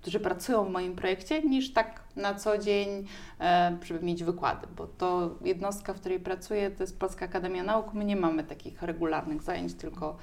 którzy 0.00 0.20
pracują 0.20 0.64
w 0.64 0.70
moim 0.70 0.96
projekcie, 0.96 1.42
niż 1.42 1.72
tak 1.72 2.00
na 2.16 2.34
co 2.34 2.58
dzień, 2.58 3.06
e, 3.40 3.76
żeby 3.84 4.06
mieć 4.06 4.24
wykłady, 4.24 4.66
bo 4.76 4.86
to 4.86 5.30
jednostka, 5.44 5.94
w 5.94 6.00
której 6.00 6.20
pracuję, 6.20 6.70
to 6.70 6.82
jest 6.82 6.98
Polska 6.98 7.24
Akademia 7.24 7.62
Nauk. 7.62 7.94
My 7.94 8.04
nie 8.04 8.16
mamy 8.16 8.44
takich 8.44 8.82
regularnych 8.82 9.42
zajęć, 9.42 9.74
tylko 9.74 10.16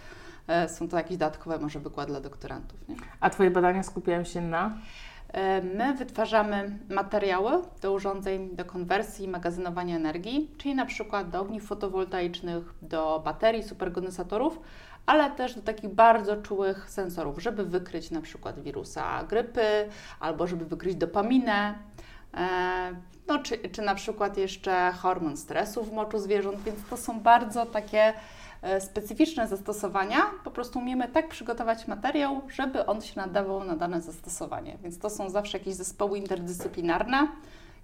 e, 0.48 0.70
są 0.70 0.88
to 0.88 0.98
jakieś 0.98 1.18
dodatkowe 1.18 1.60
może 1.60 1.80
wykłady 1.80 2.12
dla 2.12 2.22
doktorantów. 2.22 2.88
Nie? 2.90 2.96
A 3.20 3.30
Twoje 3.30 3.52
badania 3.52 3.84
skupiają 3.84 4.24
się 4.24 4.42
na? 4.42 4.72
E, 5.34 5.62
My 5.62 5.94
wytwarzamy 5.94 6.80
materiały 6.90 7.52
do 7.82 7.94
urządzeń 7.94 8.56
do 8.56 8.66
konwersji 8.66 9.26
i 9.26 9.28
magazynowania 9.28 9.96
energii, 9.96 10.52
czyli 10.58 10.76
na 10.76 10.86
przykład 10.86 11.30
do 11.30 11.42
ogniw 11.42 11.64
fotowoltaicznych, 11.64 12.64
do 12.82 13.22
baterii, 13.26 13.64
superkondensatorów, 13.64 14.60
ale 15.06 15.32
też 15.32 15.56
do 15.56 15.62
takich 15.62 15.90
bardzo 15.90 16.38
czułych 16.38 16.90
sensorów, 16.90 17.42
żeby 17.42 17.66
wykryć 17.66 18.12
na 18.12 18.22
przykład 18.22 18.60
wirusa 18.60 19.24
grypy 19.24 19.90
albo 20.20 20.48
żeby 20.48 20.66
wykryć 20.66 20.96
dopaminę. 20.96 21.76
e, 22.34 22.96
No, 23.28 23.40
czy, 23.40 23.58
czy 23.70 23.82
na 23.82 23.96
przykład 23.96 24.38
jeszcze 24.38 24.92
hormon 24.92 25.38
stresu 25.38 25.84
w 25.84 25.94
moczu 25.94 26.20
zwierząt, 26.20 26.62
więc 26.64 26.80
to 26.90 26.98
są 26.98 27.20
bardzo 27.20 27.66
takie 27.66 28.14
specyficzne 28.80 29.48
zastosowania. 29.48 30.18
Po 30.44 30.52
prostu 30.52 30.80
umiemy 30.80 31.08
tak 31.08 31.30
przygotować 31.30 31.88
materiał, 31.88 32.42
żeby 32.50 32.86
on 32.86 33.02
się 33.02 33.14
nadawał 33.16 33.64
na 33.64 33.76
dane 33.76 34.02
zastosowanie. 34.02 34.78
Więc 34.84 35.00
to 35.00 35.10
są 35.10 35.30
zawsze 35.30 35.58
jakieś 35.58 35.74
zespoły 35.74 36.18
interdyscyplinarne 36.18 37.28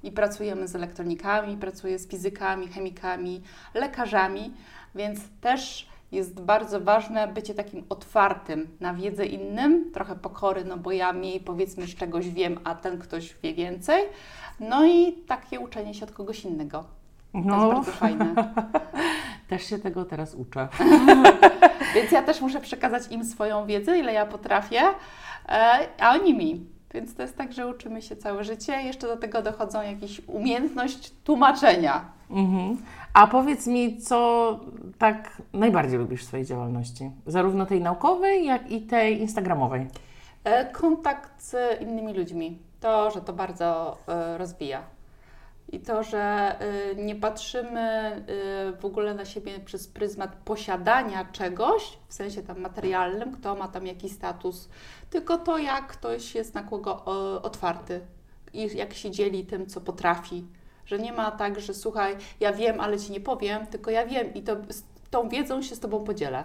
i 0.04 0.12
pracujemy 0.12 0.68
z 0.68 0.76
elektronikami, 0.76 1.58
pracuję 1.58 2.00
z 2.00 2.08
fizykami, 2.08 2.68
chemikami, 2.68 3.42
lekarzami, 3.74 4.54
więc 4.96 5.20
też 5.42 5.90
jest 6.12 6.42
bardzo 6.42 6.82
ważne 6.82 7.28
bycie 7.28 7.54
takim 7.54 7.84
otwartym 7.90 8.68
na 8.80 8.94
wiedzę 8.94 9.26
innym, 9.26 9.92
trochę 9.92 10.16
pokory, 10.16 10.66
no 10.66 10.78
bo 10.78 10.92
ja 10.92 11.14
mniej 11.14 11.40
powiedzmy 11.40 11.88
z 11.88 11.96
czegoś 11.96 12.30
wiem, 12.30 12.60
a 12.64 12.76
ten 12.76 13.00
ktoś 13.00 13.36
wie 13.44 13.54
więcej. 13.54 14.04
No 14.60 14.86
i 14.86 15.14
takie 15.14 15.60
uczenie 15.60 15.94
się 15.94 16.06
od 16.06 16.12
kogoś 16.12 16.46
innego. 16.46 16.84
To 17.32 17.38
jest 17.38 17.50
bardzo 17.50 17.92
fajne. 17.92 18.34
też 19.50 19.66
się 19.66 19.80
tego 19.80 20.06
teraz 20.06 20.36
uczę. 20.36 20.68
Więc 21.96 22.12
ja 22.12 22.24
też 22.24 22.42
muszę 22.42 22.62
przekazać 22.62 23.04
im 23.12 23.26
swoją 23.26 23.66
wiedzę, 23.66 24.00
ile 24.00 24.14
ja 24.14 24.26
potrafię, 24.26 24.82
e, 25.50 25.88
a 26.00 26.12
oni 26.12 26.34
mi. 26.34 26.66
Więc 26.94 27.16
to 27.16 27.22
jest 27.22 27.38
tak, 27.38 27.54
że 27.54 27.68
uczymy 27.68 28.02
się 28.02 28.16
całe 28.16 28.44
życie. 28.44 28.74
Jeszcze 28.74 29.08
do 29.08 29.18
tego 29.18 29.42
dochodzą 29.42 29.82
jakieś 29.82 30.22
umiejętność 30.28 31.14
tłumaczenia. 31.24 32.06
Mhm. 32.30 32.78
A 33.14 33.28
powiedz 33.28 33.68
mi, 33.68 33.98
co 33.98 34.60
tak 34.98 35.42
najbardziej 35.54 36.00
lubisz 36.00 36.24
w 36.24 36.28
swojej 36.28 36.46
działalności? 36.46 37.12
Zarówno 37.26 37.66
tej 37.66 37.82
naukowej, 37.82 38.46
jak 38.46 38.72
i 38.72 38.82
tej 38.82 39.22
instagramowej. 39.22 39.88
E, 40.44 40.66
Kontakt 40.66 41.42
z 41.42 41.82
innymi 41.82 42.14
ludźmi. 42.14 42.60
To, 42.80 43.12
że 43.12 43.22
to 43.22 43.34
bardzo 43.34 43.98
e, 44.08 44.38
rozwija. 44.38 44.82
I 45.72 45.80
to, 45.80 46.04
że 46.04 46.56
e, 46.60 46.96
nie 46.96 47.16
patrzymy 47.16 47.80
e, 47.80 48.24
w 48.80 48.86
ogóle 48.86 49.14
na 49.14 49.26
siebie 49.26 49.60
przez 49.60 49.88
pryzmat 49.88 50.36
posiadania 50.36 51.26
czegoś, 51.26 51.98
w 52.08 52.14
sensie 52.14 52.44
tam 52.44 52.60
materialnym, 52.60 53.32
kto 53.32 53.56
ma 53.56 53.68
tam 53.68 53.88
jakiś 53.88 54.12
status, 54.12 54.70
tylko 55.10 55.38
to, 55.38 55.58
jak 55.58 55.88
ktoś 55.88 56.36
jest 56.36 56.54
na 56.54 56.64
kogo 56.64 57.06
otwarty 57.44 58.02
i 58.54 58.78
jak 58.78 58.94
się 58.94 59.12
dzieli 59.12 59.46
tym, 59.46 59.68
co 59.68 59.82
potrafi. 59.82 60.46
Że 60.86 61.00
nie 61.00 61.14
ma 61.14 61.32
tak, 61.32 61.60
że 61.60 61.74
słuchaj, 61.74 62.16
ja 62.40 62.54
wiem, 62.54 62.80
ale 62.80 63.00
ci 63.00 63.12
nie 63.12 63.20
powiem, 63.20 63.68
tylko 63.68 63.92
ja 63.92 64.06
wiem 64.06 64.34
i 64.34 64.42
to, 64.42 64.56
z 64.70 64.84
tą 65.10 65.30
wiedzą 65.30 65.62
się 65.62 65.76
z 65.76 65.80
tobą 65.80 66.04
podzielę. 66.04 66.44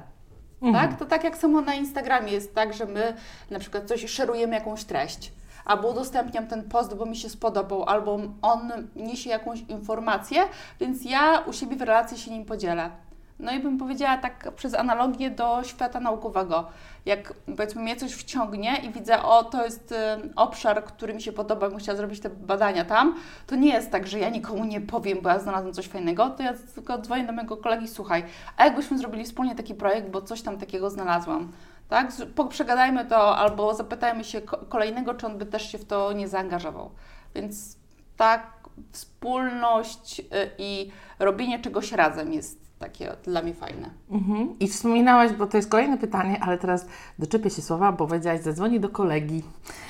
Tak? 0.73 0.99
To 0.99 1.07
tak 1.07 1.25
jak 1.25 1.37
samo 1.37 1.61
na 1.61 1.75
Instagramie 1.75 2.33
jest 2.33 2.55
tak, 2.55 2.75
że 2.75 2.87
my 2.87 3.17
na 3.51 3.59
przykład 3.59 3.89
coś 3.89 4.11
szerujemy 4.11 4.55
jakąś 4.55 4.85
treść, 4.85 5.33
albo 5.65 5.89
udostępniam 5.89 6.47
ten 6.47 6.63
post, 6.63 6.97
bo 6.97 7.07
mi 7.07 7.17
się 7.17 7.29
spodobał, 7.29 7.85
albo 7.85 8.19
on 8.43 8.73
niesie 8.97 9.31
jakąś 9.31 9.61
informację, 9.61 10.43
więc 10.81 11.05
ja 11.05 11.39
u 11.47 11.53
siebie 11.53 11.77
w 11.77 11.83
relacji 11.83 12.19
się 12.19 12.31
nim 12.31 12.45
podzielę. 12.45 12.91
No 13.39 13.53
i 13.53 13.61
bym 13.61 13.79
powiedziała 13.79 14.19
tak 14.19 14.53
przez 14.57 14.75
analogię 14.75 15.31
do 15.31 15.65
świata 15.65 16.01
naukowego. 16.01 16.67
Jak 17.07 17.35
powiedzmy 17.57 17.83
mnie 17.83 17.97
coś 17.97 18.13
wciągnie 18.13 18.77
i 18.77 18.91
widzę, 18.91 19.23
o 19.23 19.45
to 19.45 19.65
jest 19.65 19.93
y, 19.93 19.97
obszar, 20.37 20.85
który 20.85 21.15
mi 21.15 21.23
się 21.23 21.33
podoba, 21.33 21.69
bym 21.69 21.79
chciała 21.79 21.97
zrobić 21.97 22.21
te 22.21 22.31
badania 22.31 22.85
tam, 22.85 23.17
to 23.47 23.57
nie 23.57 23.73
jest 23.73 23.91
tak, 23.91 24.07
że 24.07 24.19
ja 24.19 24.29
nikomu 24.29 24.65
nie 24.65 24.81
powiem, 24.81 25.19
bo 25.23 25.29
ja 25.29 25.39
znalazłam 25.39 25.75
coś 25.75 25.87
fajnego, 25.87 26.31
to 26.31 26.43
ja 26.43 26.55
tylko 26.75 26.99
dzwonię 26.99 27.27
do 27.27 27.33
mojego 27.33 27.57
kolegi, 27.57 27.89
słuchaj, 27.89 28.25
a 28.57 28.65
jakbyśmy 28.65 28.99
zrobili 28.99 29.25
wspólnie 29.25 29.55
taki 29.55 29.75
projekt, 29.75 30.11
bo 30.11 30.23
coś 30.23 30.43
tam 30.43 30.59
takiego 30.59 30.91
znalazłam. 30.91 31.53
Tak? 31.95 32.13
Przegadajmy 32.49 33.05
to 33.05 33.37
albo 33.37 33.75
zapytajmy 33.75 34.25
się 34.25 34.41
ko- 34.41 34.57
kolejnego, 34.69 35.15
czy 35.15 35.27
on 35.27 35.39
by 35.39 35.47
też 35.47 35.73
się 35.73 35.79
w 35.79 35.85
to 35.85 36.13
nie 36.13 36.29
zaangażował. 36.29 36.91
Więc 37.35 37.77
tak, 38.17 38.47
wspólność 38.93 40.21
y, 40.21 40.25
i 40.59 40.91
robienie 41.19 41.59
czegoś 41.59 41.93
razem 41.93 42.33
jest 42.33 42.65
takie 42.79 43.13
dla 43.25 43.43
mnie 43.43 43.55
fajne. 43.55 43.91
Mhm. 44.11 44.59
I 44.61 44.69
wspominałaś, 44.69 45.33
bo 45.33 45.47
to 45.47 45.57
jest 45.57 45.71
kolejne 45.71 45.99
pytanie, 45.99 46.39
ale 46.43 46.59
teraz 46.59 46.87
doczepię 47.19 47.51
się 47.51 47.63
słowa, 47.63 47.93
bo 47.93 48.07
powiedziałaś, 48.07 48.41
zadzwoni 48.41 48.81
do 48.81 48.89
kolegi. 48.89 49.43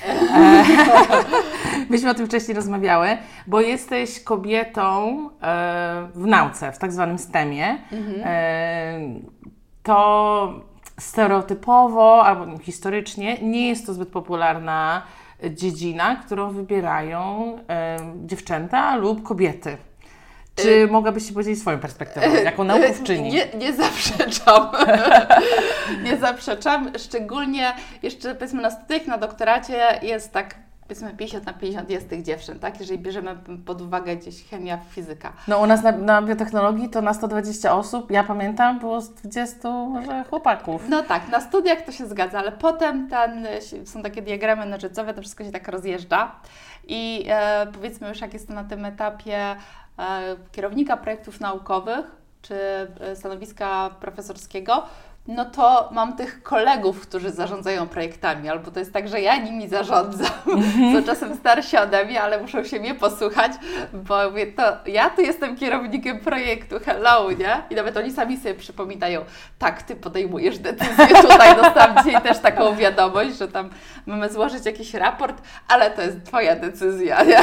E, 0.07 0.63
Myśmy 1.89 2.09
o 2.09 2.13
tym 2.13 2.27
wcześniej 2.27 2.55
rozmawiały, 2.55 3.17
bo 3.47 3.61
jesteś 3.61 4.23
kobietą 4.23 5.19
e, 5.41 6.07
w 6.15 6.25
nauce, 6.25 6.71
w 6.71 6.77
tak 6.77 6.91
zwanym 6.91 7.17
STEMie. 7.17 7.77
E, 8.23 8.99
to 9.83 10.74
stereotypowo 10.99 12.25
albo 12.25 12.57
historycznie 12.57 13.37
nie 13.41 13.69
jest 13.69 13.85
to 13.85 13.93
zbyt 13.93 14.09
popularna 14.09 15.01
dziedzina, 15.43 16.15
którą 16.15 16.51
wybierają 16.51 17.53
e, 17.69 17.97
dziewczęta 18.25 18.95
lub 18.95 19.23
kobiety. 19.23 19.77
Czy 20.55 20.87
mogłabyś 20.91 21.27
się 21.27 21.33
podzielić 21.33 21.59
swoją 21.59 21.79
perspektywą, 21.79 22.35
jako 22.43 22.63
naukowczyni? 22.63 23.31
Nie, 23.31 23.47
nie 23.57 23.73
zaprzeczam. 23.73 24.67
nie 26.05 26.17
zaprzeczam. 26.17 26.91
Szczególnie 26.97 27.73
jeszcze 28.03 28.35
powiedzmy 28.35 28.61
na 28.61 28.71
studiach, 28.71 29.07
na 29.07 29.17
doktoracie 29.17 29.99
jest 30.01 30.31
tak 30.31 30.55
powiedzmy 30.87 31.13
50 31.13 31.45
na 31.45 31.53
50 31.53 31.89
jest 31.89 32.09
tych 32.09 32.23
dziewczyn, 32.23 32.59
tak? 32.59 32.79
Jeżeli 32.79 32.99
bierzemy 32.99 33.35
pod 33.65 33.81
uwagę 33.81 34.15
gdzieś 34.15 34.49
chemia, 34.49 34.77
fizyka. 34.77 35.33
No 35.47 35.59
u 35.59 35.65
nas 35.65 35.83
na, 35.83 35.91
na 35.91 36.21
biotechnologii 36.21 36.89
to 36.89 37.01
na 37.01 37.13
120 37.13 37.75
osób, 37.75 38.11
ja 38.11 38.23
pamiętam, 38.23 38.79
było 38.79 39.01
z 39.01 39.09
20 39.09 39.69
może 39.69 40.23
chłopaków. 40.23 40.89
No 40.89 41.03
tak, 41.03 41.29
na 41.29 41.41
studiach 41.41 41.81
to 41.81 41.91
się 41.91 42.07
zgadza, 42.07 42.39
ale 42.39 42.51
potem 42.51 43.09
ten, 43.09 43.47
są 43.85 44.03
takie 44.03 44.21
diagramy 44.21 44.65
nożycowe, 44.65 45.13
to 45.13 45.21
wszystko 45.21 45.43
się 45.43 45.51
tak 45.51 45.67
rozjeżdża 45.67 46.31
i 46.87 47.25
e, 47.29 47.67
powiedzmy 47.73 48.09
już 48.09 48.21
jak 48.21 48.33
jestem 48.33 48.55
na 48.55 48.63
tym 48.63 48.85
etapie 48.85 49.37
e, 49.37 49.55
kierownika 50.51 50.97
projektów 50.97 51.39
naukowych 51.39 52.05
czy 52.41 52.55
e, 52.99 53.15
stanowiska 53.15 53.89
profesorskiego, 53.99 54.83
no 55.27 55.45
to 55.45 55.89
mam 55.91 56.15
tych 56.15 56.43
kolegów, 56.43 57.01
którzy 57.01 57.31
zarządzają 57.31 57.87
projektami, 57.87 58.49
albo 58.49 58.71
to 58.71 58.79
jest 58.79 58.93
tak, 58.93 59.07
że 59.07 59.21
ja 59.21 59.37
nimi 59.37 59.67
zarządzam, 59.67 60.29
są 60.93 61.03
czasem 61.05 61.35
starsi 61.35 61.77
ode 61.77 62.05
mnie, 62.05 62.21
ale 62.21 62.41
muszą 62.41 62.63
się 62.63 62.79
mnie 62.79 62.95
posłuchać, 62.95 63.51
bo 63.93 64.29
mówię, 64.29 64.47
to 64.47 64.63
ja 64.85 65.09
tu 65.09 65.21
jestem 65.21 65.55
kierownikiem 65.55 66.19
projektu, 66.19 66.75
hello, 66.85 67.31
nie? 67.31 67.61
I 67.69 67.75
nawet 67.75 67.97
oni 67.97 68.11
sami 68.11 68.37
sobie 68.37 68.55
przypominają, 68.55 69.21
tak, 69.59 69.83
Ty 69.83 69.95
podejmujesz 69.95 70.57
decyzję, 70.59 71.07
tutaj 71.31 71.55
dostałam 71.55 71.97
dzisiaj 72.03 72.21
też 72.21 72.39
taką 72.39 72.75
wiadomość, 72.75 73.37
że 73.37 73.47
tam 73.47 73.69
mamy 74.05 74.29
złożyć 74.29 74.65
jakiś 74.65 74.93
raport, 74.93 75.41
ale 75.67 75.91
to 75.91 76.01
jest 76.01 76.25
Twoja 76.25 76.55
decyzja, 76.55 77.23
nie? 77.23 77.39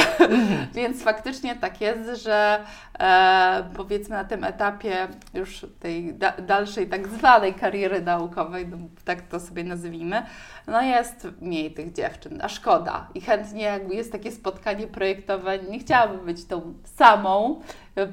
Więc 0.73 1.03
faktycznie 1.03 1.55
tak 1.55 1.81
jest, 1.81 2.23
że 2.23 2.59
e, 2.99 3.63
powiedzmy 3.75 4.15
na 4.15 4.23
tym 4.23 4.43
etapie 4.43 5.07
już 5.33 5.65
tej 5.79 6.13
da, 6.13 6.31
dalszej 6.31 6.87
tak 6.87 7.07
zwanej 7.07 7.53
kariery 7.53 7.72
naukowej, 8.05 8.67
no, 8.67 8.77
tak 9.05 9.21
to 9.21 9.39
sobie 9.39 9.63
nazwijmy, 9.63 10.25
no 10.67 10.81
jest 10.81 11.27
mniej 11.41 11.73
tych 11.73 11.93
dziewczyn, 11.93 12.39
a 12.41 12.49
szkoda. 12.49 13.07
I 13.15 13.21
chętnie 13.21 13.63
jakby 13.63 13.95
jest 13.95 14.11
takie 14.11 14.31
spotkanie 14.31 14.87
projektowe, 14.87 15.59
nie 15.59 15.79
chciałabym 15.79 16.25
być 16.25 16.45
tą 16.45 16.73
samą 16.83 17.61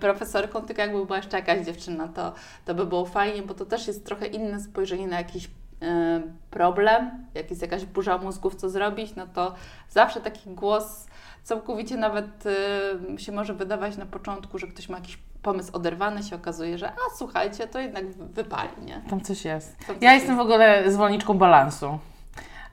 profesorką, 0.00 0.62
tylko 0.62 0.82
jakby 0.82 1.06
była 1.06 1.16
jeszcze 1.16 1.36
jakaś 1.36 1.66
dziewczyna, 1.66 2.08
to, 2.08 2.32
to 2.64 2.74
by 2.74 2.86
było 2.86 3.06
fajnie, 3.06 3.42
bo 3.42 3.54
to 3.54 3.66
też 3.66 3.86
jest 3.86 4.06
trochę 4.06 4.26
inne 4.26 4.60
spojrzenie 4.60 5.06
na 5.06 5.18
jakiś 5.18 5.50
e, 5.82 6.22
problem, 6.50 7.10
jak 7.34 7.50
jest 7.50 7.62
jakaś 7.62 7.84
burza 7.84 8.18
mózgów, 8.18 8.54
co 8.54 8.70
zrobić, 8.70 9.14
no 9.16 9.26
to 9.26 9.54
zawsze 9.90 10.20
taki 10.20 10.50
głos 10.50 11.06
całkowicie 11.42 11.96
nawet 11.96 12.46
y, 12.46 13.18
się 13.18 13.32
może 13.32 13.54
wydawać 13.54 13.96
na 13.96 14.06
początku, 14.06 14.58
że 14.58 14.66
ktoś 14.66 14.88
ma 14.88 14.98
jakiś 14.98 15.18
pomysł 15.42 15.70
oderwany, 15.76 16.22
się 16.22 16.36
okazuje, 16.36 16.78
że 16.78 16.88
a 16.88 17.16
słuchajcie, 17.16 17.66
to 17.66 17.78
jednak 17.78 18.06
wypali, 18.12 18.70
nie? 18.82 19.00
Tam 19.10 19.20
coś 19.20 19.44
jest. 19.44 19.78
Tam 19.78 19.86
coś 19.96 20.02
Ja 20.02 20.14
jestem 20.14 20.36
w 20.36 20.40
ogóle 20.40 20.90
zwolenniczką 20.92 21.34
balansu. 21.38 21.98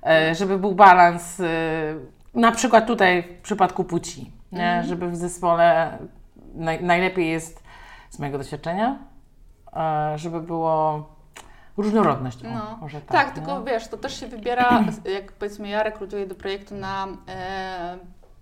E, 0.08 0.36
żeby 0.36 0.58
był 0.60 0.76
balans 0.76 1.40
e, 1.40 1.44
na 2.34 2.52
przykład 2.52 2.88
tutaj 2.88 3.24
w 3.40 3.42
przypadku 3.42 3.84
płci, 3.84 4.32
nie? 4.52 4.64
Mhm. 4.68 4.86
żeby 4.88 5.10
w 5.10 5.16
zespole 5.16 5.98
naj, 6.56 6.84
najlepiej 6.84 7.30
jest 7.32 7.64
z 8.10 8.20
mojego 8.20 8.38
doświadczenia, 8.38 8.98
e, 9.76 10.14
żeby 10.18 10.42
było 10.42 11.06
różnorodność. 11.78 12.46
o, 12.46 12.48
No. 12.50 12.78
może 12.82 13.02
tak, 13.02 13.12
Tak, 13.12 13.32
tylko 13.36 13.64
wiesz, 13.64 13.88
to 13.88 13.98
też 13.98 14.20
się 14.20 14.28
wybiera, 14.28 14.84
jak 15.16 15.32
powiedzmy 15.32 15.68
ja 15.68 15.84
rekrutuję 15.84 16.28
do 16.28 16.36
projektu 16.36 16.76
na 16.76 17.08
e, 17.30 17.98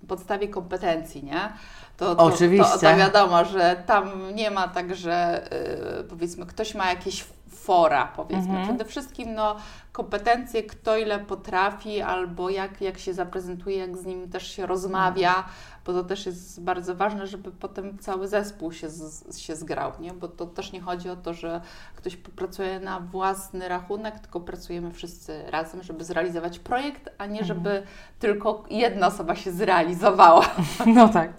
podstawie 0.07 0.47
kompetencji, 0.47 1.23
nie? 1.23 1.49
To, 1.97 2.15
to, 2.15 2.23
Oczywiście. 2.23 2.73
To, 2.73 2.79
to 2.79 2.97
wiadomo, 2.97 3.45
że 3.45 3.83
tam 3.85 4.35
nie 4.35 4.51
ma 4.51 4.67
tak, 4.67 4.95
że 4.95 5.43
e, 5.51 6.03
powiedzmy 6.03 6.45
ktoś 6.45 6.75
ma 6.75 6.89
jakieś 6.89 7.25
fora, 7.55 8.11
powiedzmy. 8.15 8.49
Mhm. 8.49 8.63
Przede 8.63 8.85
wszystkim 8.85 9.33
no, 9.33 9.55
kompetencje, 9.91 10.63
kto 10.63 10.97
ile 10.97 11.19
potrafi, 11.19 12.01
albo 12.01 12.49
jak, 12.49 12.81
jak 12.81 12.97
się 12.97 13.13
zaprezentuje, 13.13 13.77
jak 13.77 13.97
z 13.97 14.05
nim 14.05 14.29
też 14.29 14.47
się 14.47 14.65
rozmawia, 14.65 15.43
bo 15.85 15.93
to 15.93 16.03
też 16.03 16.25
jest 16.25 16.63
bardzo 16.63 16.95
ważne, 16.95 17.27
żeby 17.27 17.51
potem 17.51 17.97
cały 17.97 18.27
zespół 18.27 18.71
się, 18.71 18.89
z, 18.89 19.37
się 19.39 19.55
zgrał, 19.55 19.91
nie? 19.99 20.13
Bo 20.13 20.27
to 20.27 20.45
też 20.45 20.71
nie 20.71 20.81
chodzi 20.81 21.09
o 21.09 21.15
to, 21.15 21.33
że 21.33 21.61
ktoś 21.95 22.17
pracuje 22.17 22.79
na 22.79 22.99
własny 22.99 23.67
rachunek, 23.67 24.19
tylko 24.19 24.39
pracujemy 24.39 24.91
wszyscy 24.91 25.43
razem, 25.51 25.83
żeby 25.83 26.03
zrealizować 26.03 26.59
projekt, 26.59 27.09
a 27.17 27.25
nie 27.25 27.43
żeby 27.43 27.83
tylko 28.19 28.63
jedna 28.69 29.07
osoba 29.07 29.35
się 29.35 29.51
zrealizowała. 29.51 30.45
No 30.95 31.09
tak. 31.09 31.33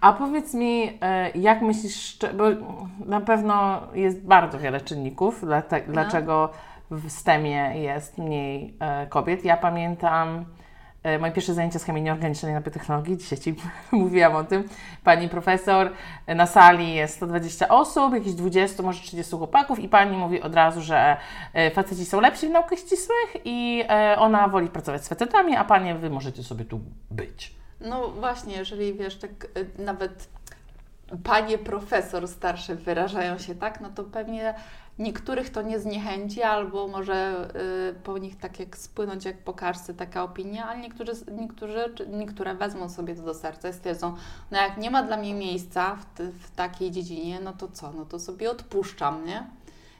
A 0.00 0.12
powiedz 0.12 0.54
mi, 0.54 0.98
e, 1.00 1.30
jak 1.30 1.62
myślisz, 1.62 2.18
bo 2.34 2.44
na 3.06 3.20
pewno 3.20 3.80
jest 3.94 4.20
bardzo 4.20 4.58
wiele 4.58 4.80
czynników, 4.80 5.42
dla 5.54 5.62
te, 5.62 5.86
No. 5.86 5.92
dlaczego 5.92 6.50
w 6.90 7.10
STEMie 7.10 7.72
jest 7.74 8.18
mniej 8.18 8.76
e, 8.80 9.06
kobiet. 9.06 9.44
Ja 9.44 9.56
pamiętam 9.56 10.44
e, 11.02 11.18
moje 11.18 11.32
pierwsze 11.32 11.54
zajęcia 11.54 11.78
z 11.78 11.84
chemii 11.84 12.02
nieorganicznej 12.02 12.52
na 12.52 12.60
biotechnologii, 12.60 13.16
dzisiaj 13.16 13.38
Ci 13.38 13.54
mówiłam 13.92 14.36
o 14.36 14.44
tym. 14.44 14.68
Pani 15.04 15.28
profesor, 15.28 15.90
e, 16.26 16.34
na 16.34 16.46
sali 16.46 16.94
jest 16.94 17.16
120 17.16 17.68
osób, 17.68 18.14
jakieś 18.14 18.34
20, 18.34 18.82
może 18.82 19.02
30 19.02 19.36
chłopaków 19.36 19.78
i 19.78 19.88
Pani 19.88 20.16
mówi 20.16 20.42
od 20.42 20.54
razu, 20.54 20.80
że 20.80 21.16
e, 21.54 21.70
faceci 21.70 22.04
są 22.04 22.20
lepsi 22.20 22.46
w 22.46 22.50
naukach 22.50 22.78
ścisłych 22.78 23.36
i 23.44 23.84
e, 23.88 24.16
ona 24.18 24.48
woli 24.48 24.68
pracować 24.68 25.04
z 25.04 25.08
facetami, 25.08 25.56
a 25.56 25.64
Panie, 25.64 25.94
Wy 25.94 26.10
możecie 26.10 26.42
sobie 26.42 26.64
tu 26.64 26.80
być. 27.10 27.54
No 27.80 28.08
właśnie, 28.08 28.56
jeżeli 28.56 28.94
wiesz, 28.94 29.18
tak 29.18 29.44
y, 29.44 29.82
nawet 29.82 30.28
panie 31.24 31.58
profesor 31.58 32.28
starsze 32.28 32.74
wyrażają 32.74 33.38
się 33.38 33.54
tak, 33.54 33.80
no 33.80 33.90
to 33.90 34.04
pewnie 34.04 34.54
niektórych 34.98 35.50
to 35.50 35.62
nie 35.62 35.80
zniechęci, 35.80 36.42
albo 36.42 36.88
może 36.88 37.48
y, 37.90 37.94
po 37.94 38.18
nich 38.18 38.38
tak 38.38 38.60
jak 38.60 38.76
spłynąć 38.76 39.24
jak 39.24 39.44
po 39.44 39.52
kartce 39.52 39.94
taka 39.94 40.22
opinia, 40.22 40.66
ale 40.66 40.80
niektórzy, 40.80 41.12
niektórzy, 41.32 41.94
niektóre 42.08 42.54
wezmą 42.54 42.88
sobie 42.88 43.14
to 43.14 43.22
do 43.22 43.34
serca 43.34 43.68
i 43.68 43.72
stwierdzą, 43.72 44.14
no 44.50 44.58
jak 44.58 44.78
nie 44.78 44.90
ma 44.90 45.02
dla 45.02 45.16
mnie 45.16 45.34
miejsca 45.34 45.96
w, 45.96 46.22
w 46.22 46.50
takiej 46.50 46.90
dziedzinie, 46.90 47.40
no 47.40 47.52
to 47.52 47.68
co, 47.68 47.92
no 47.92 48.04
to 48.04 48.18
sobie 48.18 48.50
odpuszczam, 48.50 49.26
nie? 49.26 49.46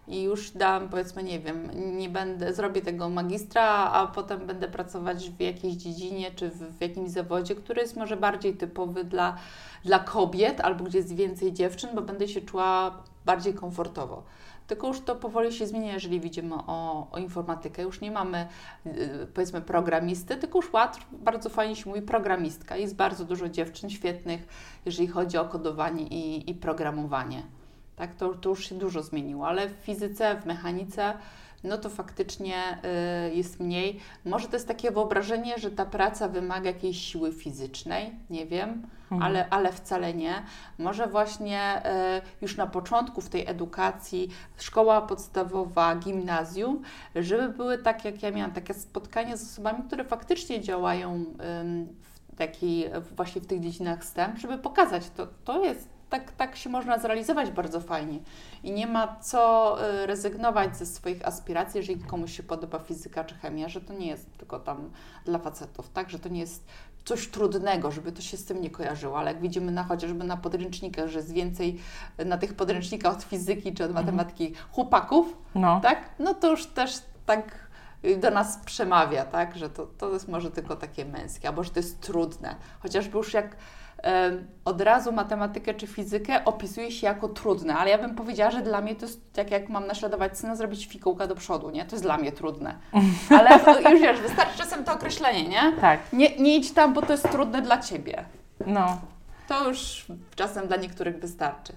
i 0.09 0.23
już 0.23 0.51
dam, 0.51 0.89
powiedzmy, 0.89 1.23
nie 1.23 1.41
wiem, 1.41 1.71
nie 1.99 2.09
będę, 2.09 2.55
zrobię 2.55 2.83
tego 2.83 3.09
magistra, 3.11 3.65
a 3.93 4.07
potem 4.07 4.47
będę 4.47 4.69
pracować 4.69 5.31
w 5.31 5.41
jakiejś 5.41 5.75
dziedzinie 5.75 6.31
czy 6.31 6.51
w, 6.51 6.79
w 6.79 6.81
jakimś 6.81 7.11
zawodzie, 7.11 7.55
który 7.55 7.83
jest 7.83 7.97
może 7.97 8.17
bardziej 8.17 8.57
typowy 8.57 9.05
dla, 9.05 9.37
dla 9.85 9.99
kobiet 9.99 10.61
albo 10.61 10.85
gdzie 10.85 10.99
jest 10.99 11.15
więcej 11.15 11.53
dziewczyn, 11.53 11.91
bo 11.95 12.03
będę 12.03 12.29
się 12.29 12.41
czuła 12.41 13.03
bardziej 13.25 13.55
komfortowo. 13.55 14.23
Tylko 14.67 14.87
już 14.87 15.01
to 15.01 15.17
powoli 15.17 15.53
się 15.53 15.67
zmienia, 15.67 15.93
jeżeli 15.93 16.21
widzimy 16.21 16.55
o, 16.55 17.09
o 17.11 17.19
informatykę. 17.19 17.83
Już 17.83 18.01
nie 18.01 18.11
mamy, 18.11 18.47
yy, 18.85 18.93
powiedzmy, 19.35 19.61
programisty, 19.61 20.37
tylko 20.37 20.59
już 20.59 20.73
łatwo, 20.73 21.05
bardzo 21.13 21.51
fajnie 21.51 21.77
się 21.77 21.89
mówi 21.91 22.03
programistka. 22.03 22.77
Jest 22.77 22.97
bardzo 22.97 23.25
dużo 23.25 23.49
dziewczyn 23.49 23.91
świetnych, 23.91 24.47
jeżeli 24.85 25.09
chodzi 25.09 25.39
o 25.39 25.45
kodowanie 25.45 26.03
i, 26.03 26.51
i 26.51 26.55
programowanie. 26.55 27.43
Tak, 27.97 28.15
to, 28.15 28.35
to 28.35 28.49
już 28.49 28.69
się 28.69 28.75
dużo 28.75 29.03
zmieniło, 29.03 29.49
ale 29.49 29.69
w 29.69 29.73
fizyce, 29.73 30.41
w 30.41 30.47
mechanice, 30.47 31.15
no 31.65 31.79
to 31.79 31.91
faktycznie 31.91 32.79
y, 33.31 33.35
jest 33.35 33.61
mniej. 33.61 34.01
Może 34.25 34.49
to 34.49 34.57
jest 34.57 34.69
takie 34.69 34.91
wyobrażenie, 34.91 35.59
że 35.59 35.71
ta 35.71 35.87
praca 35.87 36.29
wymaga 36.29 36.67
jakiejś 36.67 36.99
siły 36.99 37.33
fizycznej, 37.33 38.13
nie 38.31 38.47
wiem, 38.47 38.87
ale, 39.21 39.49
ale 39.51 39.73
wcale 39.73 40.15
nie. 40.15 40.43
Może 40.79 41.07
właśnie 41.07 41.83
y, 42.19 42.43
już 42.43 42.57
na 42.57 42.67
początku 42.67 43.21
w 43.21 43.29
tej 43.29 43.47
edukacji, 43.47 44.29
szkoła 44.57 45.03
podstawowa, 45.03 45.97
gimnazjum, 45.97 46.83
żeby 47.15 47.49
były 47.49 47.79
tak, 47.79 48.05
jak 48.05 48.23
ja 48.23 48.31
miałam, 48.31 48.53
takie 48.53 48.75
spotkania 48.75 49.37
z 49.37 49.43
osobami, 49.43 49.83
które 49.87 50.05
faktycznie 50.05 50.61
działają 50.61 51.25
w 52.33 52.37
takiej, 52.37 52.91
właśnie 53.17 53.41
w 53.41 53.47
tych 53.47 53.61
dziedzinach 53.61 54.05
STEM, 54.05 54.37
żeby 54.37 54.59
pokazać, 54.59 55.11
to, 55.11 55.27
to 55.45 55.65
jest 55.65 55.94
tak, 56.15 56.33
tak 56.33 56.57
się 56.57 56.71
można 56.71 56.99
zrealizować 56.99 57.51
bardzo 57.51 57.81
fajnie. 57.81 58.19
I 58.63 58.73
nie 58.73 58.87
ma 58.87 59.17
co 59.21 59.77
y, 60.03 60.07
rezygnować 60.07 60.77
ze 60.77 60.87
swoich 60.87 61.27
aspiracji, 61.29 61.79
jeżeli 61.79 62.01
komuś 62.01 62.37
się 62.37 62.43
podoba 62.43 62.79
fizyka 62.79 63.25
czy 63.25 63.35
chemia, 63.35 63.69
że 63.69 63.81
to 63.81 63.93
nie 63.93 64.07
jest 64.07 64.39
tylko 64.39 64.59
tam 64.61 64.91
dla 65.25 65.39
facetów, 65.39 65.89
tak? 65.91 66.11
Że 66.11 66.19
to 66.19 66.29
nie 66.29 66.41
jest 66.41 66.65
coś 67.05 67.29
trudnego, 67.29 67.91
żeby 67.91 68.13
to 68.13 68.23
się 68.23 68.37
z 68.37 68.45
tym 68.45 68.61
nie 68.61 68.71
kojarzyło, 68.71 69.19
ale 69.19 69.33
jak 69.33 69.41
widzimy 69.41 69.73
na 69.73 69.85
chociażby 69.85 70.25
na 70.25 70.37
podręcznikach, 70.37 71.09
że 71.09 71.19
jest 71.19 71.33
więcej 71.33 71.81
y, 72.21 72.25
na 72.25 72.39
tych 72.39 72.55
podręcznikach 72.55 73.13
od 73.15 73.23
fizyki 73.23 73.75
czy 73.75 73.85
od 73.85 73.93
matematyki 73.93 74.55
chłopaków, 74.71 75.37
No. 75.55 75.81
tak? 75.81 76.11
No 76.19 76.35
to 76.35 76.51
już 76.51 76.67
też 76.67 76.99
tak 77.27 77.69
y, 78.05 78.17
do 78.17 78.31
nas 78.31 78.59
przemawia, 78.65 79.25
tak? 79.25 79.57
Że 79.57 79.71
to, 79.71 79.87
to 79.99 80.13
jest 80.13 80.29
może 80.29 80.51
tylko 80.51 80.77
takie 80.77 81.05
męskie, 81.05 81.49
albo 81.49 81.65
że 81.65 81.71
to 81.71 81.79
jest 81.79 82.01
trudne. 82.01 82.57
Chociażby 82.81 83.19
już 83.19 83.35
jak 83.35 83.57
od 84.65 84.81
razu 84.81 85.13
matematykę 85.13 85.75
czy 85.75 85.87
fizykę 85.87 86.45
opisuje 86.45 86.91
się 86.91 87.07
jako 87.07 87.29
trudne, 87.29 87.75
ale 87.77 87.91
ja 87.91 87.99
bym 87.99 88.15
powiedziała, 88.15 88.51
że 88.51 88.63
dla 88.63 88.81
mnie 88.81 88.95
to 88.95 89.07
jest 89.07 89.33
tak 89.33 89.51
jak 89.51 89.69
mam 89.69 89.87
naśladować 89.87 90.39
syna, 90.39 90.57
zrobić 90.57 90.87
fikołka 90.87 91.27
do 91.27 91.35
przodu, 91.35 91.71
nie? 91.71 91.85
To 91.85 91.97
jest 91.97 92.05
dla 92.05 92.17
mnie 92.17 92.33
trudne. 92.33 92.75
Ale 93.39 93.91
już 93.93 94.01
wiesz, 94.03 94.21
wystarczy 94.21 94.59
czasem 94.59 94.85
to 94.85 94.95
określenie, 94.95 95.49
nie? 95.49 95.73
Tak, 95.81 96.01
Nie, 96.13 96.37
nie 96.37 96.57
idź 96.57 96.73
tam, 96.73 96.95
bo 96.95 97.03
to 97.03 97.13
jest 97.13 97.31
trudne 97.31 97.63
dla 97.63 97.79
Ciebie. 97.79 98.25
no. 98.67 99.01
To 99.49 99.69
już 99.69 100.07
czasem 100.35 100.67
dla 100.67 100.77
niektórych 100.77 101.21
wystarczy. 101.21 101.73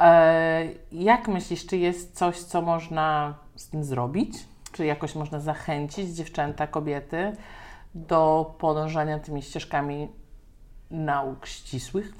E, 0.00 0.68
jak 0.92 1.28
myślisz, 1.28 1.66
czy 1.66 1.76
jest 1.76 2.16
coś, 2.18 2.38
co 2.38 2.62
można 2.62 3.34
z 3.56 3.68
tym 3.68 3.84
zrobić? 3.84 4.34
Czy 4.72 4.86
jakoś 4.86 5.14
można 5.14 5.40
zachęcić 5.40 6.08
dziewczęta, 6.10 6.66
kobiety 6.66 7.32
do 7.94 8.54
podążania 8.58 9.18
tymi 9.18 9.42
ścieżkami 9.42 10.08
nauk 10.90 11.46
ścisłych? 11.46 12.12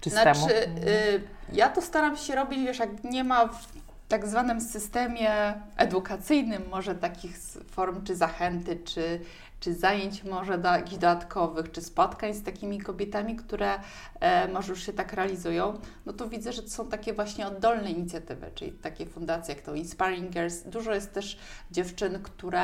Czy? 0.00 0.10
Znaczy, 0.10 0.66
y, 0.86 1.22
ja 1.52 1.68
to 1.68 1.82
staram 1.82 2.16
się 2.16 2.34
robić, 2.34 2.58
wiesz, 2.64 2.78
jak 2.78 3.04
nie 3.04 3.24
ma 3.24 3.46
w 3.46 3.66
tak 4.12 4.28
zwanym 4.28 4.60
systemie 4.60 5.54
edukacyjnym 5.76 6.62
może 6.70 6.94
takich 6.94 7.36
form, 7.70 8.04
czy 8.04 8.16
zachęty, 8.16 8.76
czy, 8.84 9.20
czy 9.60 9.74
zajęć 9.74 10.24
może 10.24 10.58
do, 10.58 10.68
jakichś 10.68 10.94
dodatkowych, 10.94 11.70
czy 11.70 11.82
spotkań 11.82 12.34
z 12.34 12.42
takimi 12.42 12.80
kobietami, 12.80 13.36
które 13.36 13.78
e, 14.20 14.48
może 14.48 14.72
już 14.72 14.86
się 14.86 14.92
tak 14.92 15.12
realizują, 15.12 15.78
no 16.06 16.12
to 16.12 16.28
widzę, 16.28 16.52
że 16.52 16.62
to 16.62 16.68
są 16.68 16.88
takie 16.88 17.12
właśnie 17.12 17.46
oddolne 17.46 17.90
inicjatywy, 17.90 18.50
czyli 18.54 18.72
takie 18.72 19.06
fundacje 19.06 19.54
jak 19.54 19.64
to 19.64 19.74
Inspiring 19.74 20.30
Girls. 20.30 20.62
Dużo 20.62 20.94
jest 20.94 21.12
też 21.14 21.38
dziewczyn, 21.70 22.22
które 22.22 22.62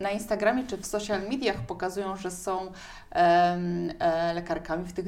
na 0.00 0.10
Instagramie 0.10 0.66
czy 0.66 0.76
w 0.76 0.86
social 0.86 1.22
mediach 1.28 1.56
pokazują, 1.66 2.16
że 2.16 2.30
są 2.30 2.72
e, 3.12 4.32
lekarkami 4.34 4.84
w 4.84 4.92
tych, 4.92 5.06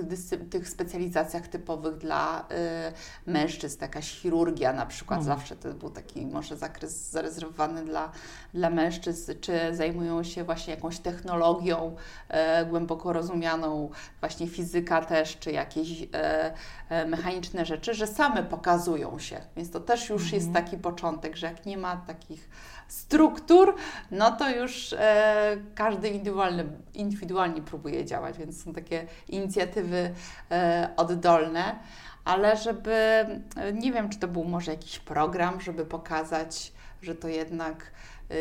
tych 0.50 0.68
specjalizacjach 0.68 1.48
typowych 1.48 1.96
dla 1.98 2.40
e, 2.50 2.92
mężczyzn, 3.26 3.78
jakaś 3.83 4.11
chirurgia 4.11 4.72
na 4.72 4.87
przykład, 4.87 5.18
Mhm. 5.20 5.38
zawsze 5.38 5.57
to 5.57 5.72
był 5.74 5.90
taki 5.90 6.26
może 6.26 6.57
zakres 6.57 7.11
zarezerwowany 7.11 7.85
dla, 7.85 8.12
dla 8.54 8.70
mężczyzn, 8.70 9.33
czy 9.40 9.74
zajmują 9.74 10.22
się 10.22 10.44
właśnie 10.44 10.74
jakąś 10.74 10.98
technologią 10.98 11.96
e, 12.28 12.66
głęboko 12.66 13.12
rozumianą, 13.12 13.90
właśnie 14.20 14.46
fizyka 14.48 15.04
też, 15.04 15.38
czy 15.38 15.52
jakieś 15.52 16.02
e, 16.02 16.54
e, 16.88 17.07
mechaniczne 17.07 17.66
rzeczy, 17.66 17.94
że 17.94 18.07
same 18.07 18.42
pokazują 18.42 19.18
się. 19.18 19.40
Więc 19.57 19.70
to 19.70 19.80
też 19.80 20.09
już 20.09 20.33
jest 20.33 20.46
Mhm. 20.46 20.64
taki 20.64 20.78
początek, 20.78 21.37
że 21.37 21.46
jak 21.46 21.66
nie 21.66 21.78
ma 21.78 21.96
takich 21.96 22.48
struktur, 22.88 23.75
no 24.11 24.31
to 24.31 24.51
już 24.51 24.92
e, 24.92 25.57
każdy 25.75 26.09
indywidualny, 26.09 26.64
indywidualnie 26.94 27.62
próbuje 27.62 28.05
działać, 28.05 28.38
więc 28.38 28.64
są 28.64 28.73
takie 28.73 29.07
inicjatywy 29.29 30.14
e, 30.51 30.90
oddolne, 30.97 31.79
ale 32.25 32.57
żeby, 32.57 32.92
e, 32.92 33.73
nie 33.73 33.92
wiem, 33.92 34.09
czy 34.09 34.18
to 34.18 34.29
był 34.29 34.44
może 34.44 34.70
jakiś 34.70 34.99
program, 34.99 35.61
żeby 35.61 35.87
pokazać, 35.87 36.73
że 37.03 37.14
to 37.14 37.29
jednak 37.29 37.90
e, 38.31 38.35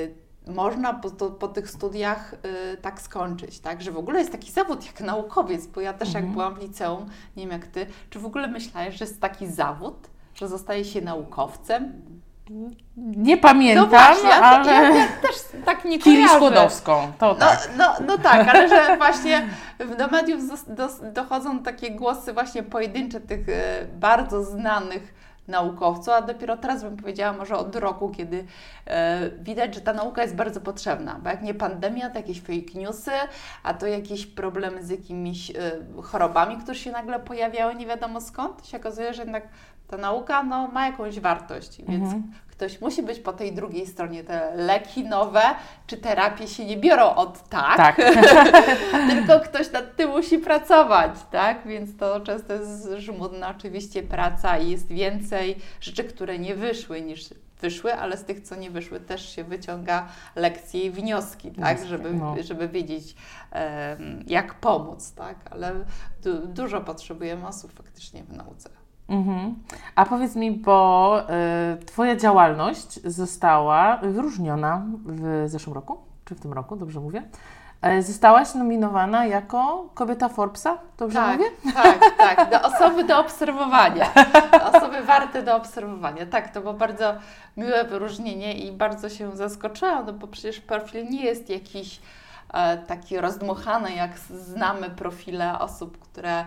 można 0.53 0.93
po, 0.93 1.10
to, 1.12 1.32
po 1.32 1.47
tych 1.47 1.69
studiach 1.69 2.34
e, 2.34 2.77
tak 2.77 3.01
skończyć, 3.01 3.60
tak? 3.60 3.82
Że 3.82 3.91
w 3.91 3.97
ogóle 3.97 4.19
jest 4.19 4.32
taki 4.32 4.51
zawód 4.51 4.86
jak 4.86 5.01
naukowiec, 5.01 5.67
bo 5.67 5.82
ja 5.82 5.93
też 5.93 6.08
jak 6.08 6.23
Mhm. 6.23 6.34
byłam 6.34 6.56
w 6.56 6.58
liceum, 6.58 7.10
nie 7.38 7.43
wiem 7.43 7.51
jak 7.51 7.67
Ty, 7.67 7.86
czy 8.10 8.19
w 8.19 8.25
ogóle 8.25 8.47
myślałeś, 8.47 8.95
że 8.95 9.06
jest 9.06 9.21
taki 9.21 9.47
zawód, 9.47 10.10
że 10.36 10.47
zostaje 10.47 10.86
się 10.86 11.01
naukowcem? 11.01 11.93
Nie 12.97 13.38
pamiętam, 13.38 13.84
No 13.84 13.89
właśnie, 13.89 14.36
ale 14.36 14.71
ja, 14.71 14.82
ja 14.89 15.08
też 15.21 15.36
tak 15.65 15.86
nie 15.86 15.99
Kiri. 15.99 16.29
Skłodowską, 16.29 17.12
to 17.19 17.27
No, 17.27 17.36
tak. 17.36 17.69
no, 17.77 17.93
no 18.08 18.17
tak, 18.17 18.47
ale 18.47 18.69
że 18.69 18.97
właśnie 18.97 19.47
do 19.97 20.08
mediów 20.08 20.41
dochodzą 21.13 21.60
takie 21.60 21.91
głosy 21.91 22.34
właśnie 22.34 22.63
pojedyncze 22.63 23.19
tych 23.19 23.49
e, 23.49 23.86
bardzo 23.99 24.43
znanych 24.43 25.13
naukowców, 25.47 26.10
a 26.13 26.21
dopiero 26.21 26.58
teraz 26.58 26.84
bym 26.84 26.97
powiedziała 26.97 27.34
może 27.38 27.58
od 27.58 27.75
roku, 27.75 28.10
kiedy 28.10 28.45
e, 28.86 29.29
widać, 29.29 29.75
że 29.75 29.82
ta 29.82 29.93
nauka 29.93 30.21
jest 30.21 30.36
bardzo 30.36 30.62
potrzebna, 30.62 31.19
bo 31.23 31.29
jak 31.29 31.41
nie 31.41 31.53
pandemia, 31.53 32.10
to 32.10 32.17
jakieś 32.17 32.41
fake 32.41 32.79
newsy, 32.79 33.12
a 33.63 33.73
to 33.73 33.88
jakieś 33.88 34.25
problemy 34.25 34.84
z 34.84 34.89
jakimiś 34.89 35.51
e, 35.51 35.53
chorobami, 36.03 36.58
które 36.58 36.75
się 36.75 36.91
nagle 36.91 37.19
pojawiały 37.19 37.75
nie 37.75 37.86
wiadomo 37.86 38.21
skąd, 38.21 38.67
się 38.67 38.77
okazuje, 38.77 39.13
że 39.13 39.21
jednak 39.21 39.47
ta 39.93 39.97
nauka 39.97 40.43
no, 40.43 40.67
ma 40.67 40.86
jakąś 40.86 41.19
wartość, 41.19 41.77
więc 41.77 42.03
Mhm. 42.03 42.32
ktoś 42.51 42.82
musi 42.82 43.03
być 43.03 43.19
po 43.19 43.34
tej 43.34 43.53
drugiej 43.53 43.88
stronie. 43.88 44.23
Te 44.23 44.56
leki 44.56 45.03
nowe 45.03 45.41
czy 45.88 45.97
terapie 45.97 46.47
się 46.47 46.65
nie 46.65 46.77
biorą 46.77 47.15
od 47.15 47.49
tak, 47.49 47.77
Tak. 47.77 47.95
tylko 49.12 49.39
ktoś 49.39 49.71
nad 49.71 49.95
tym 49.95 50.10
musi 50.10 50.38
pracować, 50.39 51.12
tak? 51.32 51.67
Więc 51.67 51.97
to 51.97 52.19
często 52.19 52.53
jest 52.53 52.89
żmudna 52.97 53.49
oczywiście 53.49 54.03
praca 54.03 54.58
i 54.58 54.71
jest 54.71 54.88
więcej 54.88 55.56
rzeczy, 55.82 56.03
które 56.03 56.39
nie 56.39 56.56
wyszły 56.56 57.01
niż 57.01 57.29
wyszły, 57.62 57.93
ale 57.93 58.17
z 58.17 58.23
tych, 58.23 58.41
co 58.41 58.56
nie 58.56 58.71
wyszły, 58.71 58.99
też 58.99 59.36
się 59.36 59.43
wyciąga 59.43 60.08
lekcje 60.36 60.82
i 60.82 60.91
wnioski, 60.91 61.51
tak? 61.51 61.86
Żeby, 61.86 62.13
no. 62.13 62.36
żeby 62.41 62.67
wiedzieć, 62.67 63.15
jak 64.27 64.53
pomóc, 64.53 65.13
tak? 65.13 65.36
Ale 65.51 65.71
du- 66.23 66.47
dużo 66.47 66.82
potrzebujemy 66.82 67.47
osób 67.47 67.73
faktycznie 67.73 68.23
w 68.23 68.34
nauce. 68.38 68.69
Mhm. 69.09 69.55
A 69.95 70.05
powiedz 70.05 70.35
mi, 70.35 70.51
bo 70.51 71.19
y, 71.81 71.85
Twoja 71.85 72.15
działalność 72.15 72.99
została 73.03 73.97
wyróżniona 73.97 74.81
w 75.05 75.43
zeszłym 75.49 75.73
roku, 75.75 75.97
czy 76.25 76.35
w 76.35 76.39
tym 76.39 76.53
roku, 76.53 76.75
dobrze 76.75 76.99
mówię? 76.99 77.23
E, 77.81 78.01
Zostałaś 78.01 78.55
nominowana 78.55 79.25
jako 79.25 79.89
kobieta 79.93 80.29
Forbesa, 80.29 80.77
dobrze 80.97 81.19
tak, 81.19 81.37
mówię? 81.37 81.49
Tak, 81.73 81.99
tak. 82.17 82.49
Do 82.51 82.61
osoby 82.61 83.03
do 83.03 83.19
obserwowania. 83.19 84.05
Osoby 84.73 85.01
warte 85.03 85.43
do 85.43 85.55
obserwowania. 85.55 86.25
Tak, 86.25 86.53
to 86.53 86.61
było 86.61 86.73
bardzo 86.73 87.13
miłe 87.57 87.83
wyróżnienie 87.83 88.53
i 88.53 88.71
bardzo 88.71 89.09
się 89.09 89.35
zaskoczyłam, 89.35 90.05
no 90.05 90.13
bo 90.13 90.27
przecież 90.27 90.59
profil 90.59 91.09
nie 91.09 91.25
jest 91.25 91.49
jakiś 91.49 92.01
e, 92.53 92.77
taki 92.77 93.19
rozdmuchany, 93.19 93.95
jak 93.95 94.19
znamy 94.19 94.89
profile 94.89 95.59
osób, 95.59 95.97
które 95.99 96.45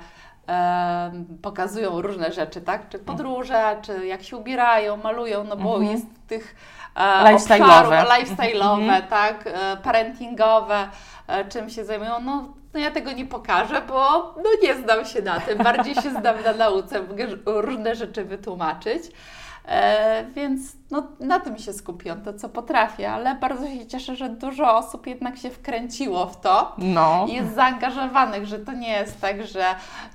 pokazują 1.42 2.00
różne 2.02 2.32
rzeczy, 2.32 2.60
tak? 2.60 2.88
Czy 2.88 2.98
podróże, 2.98 3.76
czy 3.82 4.06
jak 4.06 4.22
się 4.22 4.36
ubierają, 4.36 4.96
malują, 4.96 5.44
no 5.44 5.56
bo 5.56 5.74
Mhm. 5.76 5.92
jest 5.92 6.06
tych 6.28 6.54
e, 6.96 7.00
Lifestyle'owe. 7.24 8.04
lifestyle'owe, 8.06 8.80
Mhm. 8.82 9.02
tak? 9.02 9.44
E, 9.46 9.76
parentingowe, 9.76 10.88
e, 11.28 11.44
czym 11.44 11.70
się 11.70 11.84
zajmują. 11.84 12.20
No, 12.20 12.48
no 12.74 12.80
ja 12.80 12.90
tego 12.90 13.12
nie 13.12 13.26
pokażę, 13.26 13.82
bo 13.88 14.22
no 14.36 14.50
nie 14.62 14.74
znam 14.74 15.04
się 15.04 15.22
na 15.22 15.40
tym. 15.40 15.58
Bardziej 15.58 15.94
się 15.94 16.10
znam 16.10 16.42
na 16.44 16.52
nauce, 16.52 17.02
mogę 17.02 17.26
różne 17.46 17.94
rzeczy 17.94 18.24
wytłumaczyć. 18.24 19.02
E, 19.68 20.24
więc 20.34 20.60
no, 20.90 21.06
na 21.20 21.40
tym 21.40 21.58
się 21.58 21.72
skupiłam, 21.72 22.20
to 22.22 22.32
co 22.34 22.48
potrafię, 22.48 23.10
ale 23.12 23.34
bardzo 23.34 23.66
się 23.68 23.86
cieszę, 23.86 24.16
że 24.16 24.28
dużo 24.28 24.76
osób 24.76 25.06
jednak 25.06 25.36
się 25.38 25.50
wkręciło 25.50 26.26
w 26.26 26.40
to 26.40 26.74
No. 26.78 27.26
i 27.28 27.34
jest 27.34 27.54
zaangażowanych, 27.54 28.46
że 28.46 28.58
to 28.58 28.72
nie 28.72 28.90
jest 28.92 29.20
tak, 29.20 29.46
że 29.46 29.64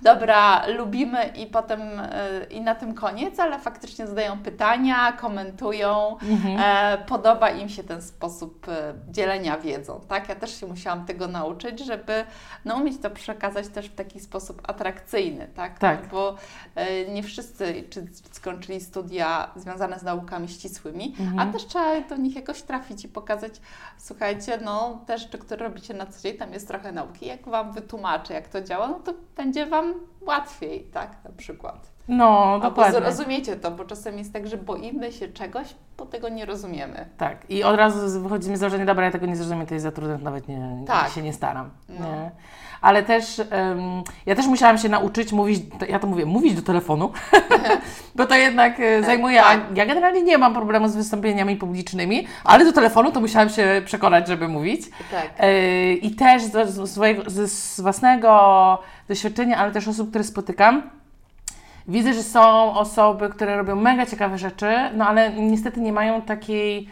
dobra, 0.02 0.68
lubimy 0.68 1.26
i 1.26 1.46
potem 1.48 1.82
e, 2.00 2.10
i 2.50 2.62
na 2.62 2.76
tym 2.76 2.94
koniec, 2.94 3.40
ale 3.40 3.60
faktycznie 3.60 4.08
zadają 4.08 4.38
pytania, 4.38 5.12
komentują, 5.12 6.18
Mhm. 6.30 6.58
e, 6.60 6.98
podoba 7.06 7.50
im 7.50 7.70
się 7.70 7.84
ten 7.84 8.02
sposób 8.02 8.68
dzielenia 9.10 9.58
wiedzą, 9.58 10.02
tak? 10.08 10.30
Ja 10.30 10.36
też 10.36 10.60
się 10.60 10.68
musiałam 10.68 11.06
tego 11.06 11.28
nauczyć, 11.28 11.80
żeby 11.86 12.24
no, 12.66 12.76
umieć 12.76 13.02
to 13.02 13.10
przekazać 13.10 13.68
też 13.68 13.86
w 13.90 13.96
taki 13.96 14.20
sposób 14.20 14.62
atrakcyjny, 14.70 15.48
tak? 15.56 15.80
Tak. 15.80 16.04
No, 16.04 16.10
bo 16.12 16.36
nie 17.14 17.24
wszyscy 17.24 17.84
czy 17.90 18.08
skończyli 18.32 18.82
studia 18.82 19.41
związane 19.56 20.00
z 20.00 20.04
naukami 20.04 20.48
ścisłymi, 20.50 21.16
Mhm. 21.20 21.40
a 21.40 21.54
też 21.54 21.66
trzeba 21.66 22.02
do 22.02 22.16
nich 22.18 22.36
jakoś 22.36 22.62
trafić 22.62 23.06
i 23.06 23.10
pokazać, 23.10 23.62
słuchajcie, 23.98 24.60
no 24.64 25.02
te 25.06 25.18
rzeczy, 25.18 25.38
które 25.38 25.64
robicie 25.68 25.94
na 25.94 26.06
co 26.06 26.22
dzień, 26.22 26.38
tam 26.38 26.54
jest 26.54 26.68
trochę 26.68 26.92
nauki. 26.92 27.26
Jak 27.26 27.46
Wam 27.50 27.72
wytłumaczę, 27.74 28.34
jak 28.34 28.48
to 28.48 28.62
działa, 28.62 28.88
no 28.88 29.00
to 29.00 29.14
będzie 29.38 29.66
Wam 29.66 29.94
łatwiej, 30.22 30.84
tak, 30.84 31.16
na 31.24 31.30
przykład. 31.38 31.92
No, 32.08 32.40
Albo 32.54 32.70
dokładnie. 32.70 33.00
zrozumiecie 33.00 33.56
to, 33.56 33.72
bo 33.72 33.86
czasem 33.86 34.18
jest 34.18 34.34
tak, 34.34 34.48
że 34.48 34.58
boimy 34.58 35.12
się 35.12 35.28
czegoś, 35.28 35.76
bo 35.98 36.06
tego 36.06 36.30
nie 36.30 36.46
rozumiemy. 36.46 37.10
Tak. 37.18 37.50
I 37.50 37.64
od 37.64 37.76
razu 37.76 38.10
z- 38.10 38.18
wychodzi 38.18 38.50
mi 38.50 38.58
z 38.58 38.60
założenia, 38.60 38.86
dobra, 38.86 39.06
ja 39.06 39.12
tego 39.12 39.26
nie 39.26 39.36
zrozumiem, 39.36 39.66
to 39.68 39.74
jest 39.74 39.84
za 39.84 39.92
trudne, 39.92 40.18
nawet 40.18 40.48
nie, 40.48 40.84
Tak. 40.88 41.10
się 41.10 41.22
nie 41.22 41.34
staram. 41.34 41.70
No. 41.90 42.06
Nie. 42.06 42.32
Ale 42.82 43.04
też, 43.04 43.42
ja 44.26 44.36
też 44.36 44.48
musiałam 44.48 44.78
się 44.78 44.90
nauczyć 44.90 45.34
mówić, 45.34 45.64
ja 45.90 46.00
to 46.00 46.08
mówię, 46.08 46.26
mówić 46.26 46.54
do 46.54 46.62
telefonu, 46.62 47.12
bo 48.16 48.26
to 48.26 48.36
jednak 48.36 48.80
e, 48.80 49.04
zajmuje, 49.04 49.44
a 49.44 49.48
tak. 49.48 49.60
ja 49.76 49.86
generalnie 49.86 50.22
nie 50.22 50.38
mam 50.38 50.54
problemu 50.54 50.90
z 50.90 50.96
wystąpieniami 50.96 51.56
publicznymi, 51.56 52.28
ale 52.44 52.66
do 52.66 52.74
telefonu 52.74 53.12
to 53.12 53.20
musiałam 53.20 53.50
się 53.50 53.82
przekonać, 53.86 54.28
żeby 54.28 54.48
mówić. 54.48 54.82
Tak. 55.12 55.30
E, 55.40 55.94
I 55.94 56.16
też 56.16 56.44
z, 56.44 56.70
z, 56.70 56.92
swojego, 56.92 57.24
własnego 57.78 58.78
doświadczenia, 59.08 59.58
ale 59.58 59.72
też 59.72 59.88
osób, 59.88 60.10
które 60.10 60.24
spotykam, 60.24 60.82
widzę, 61.88 62.14
że 62.14 62.24
są 62.24 62.74
osoby, 62.74 63.30
które 63.30 63.58
robią 63.58 63.76
mega 63.76 64.06
ciekawe 64.06 64.38
rzeczy, 64.38 64.76
no 64.94 65.08
ale 65.08 65.34
niestety 65.34 65.80
nie 65.80 65.94
mają 65.94 66.22
takiej, 66.22 66.90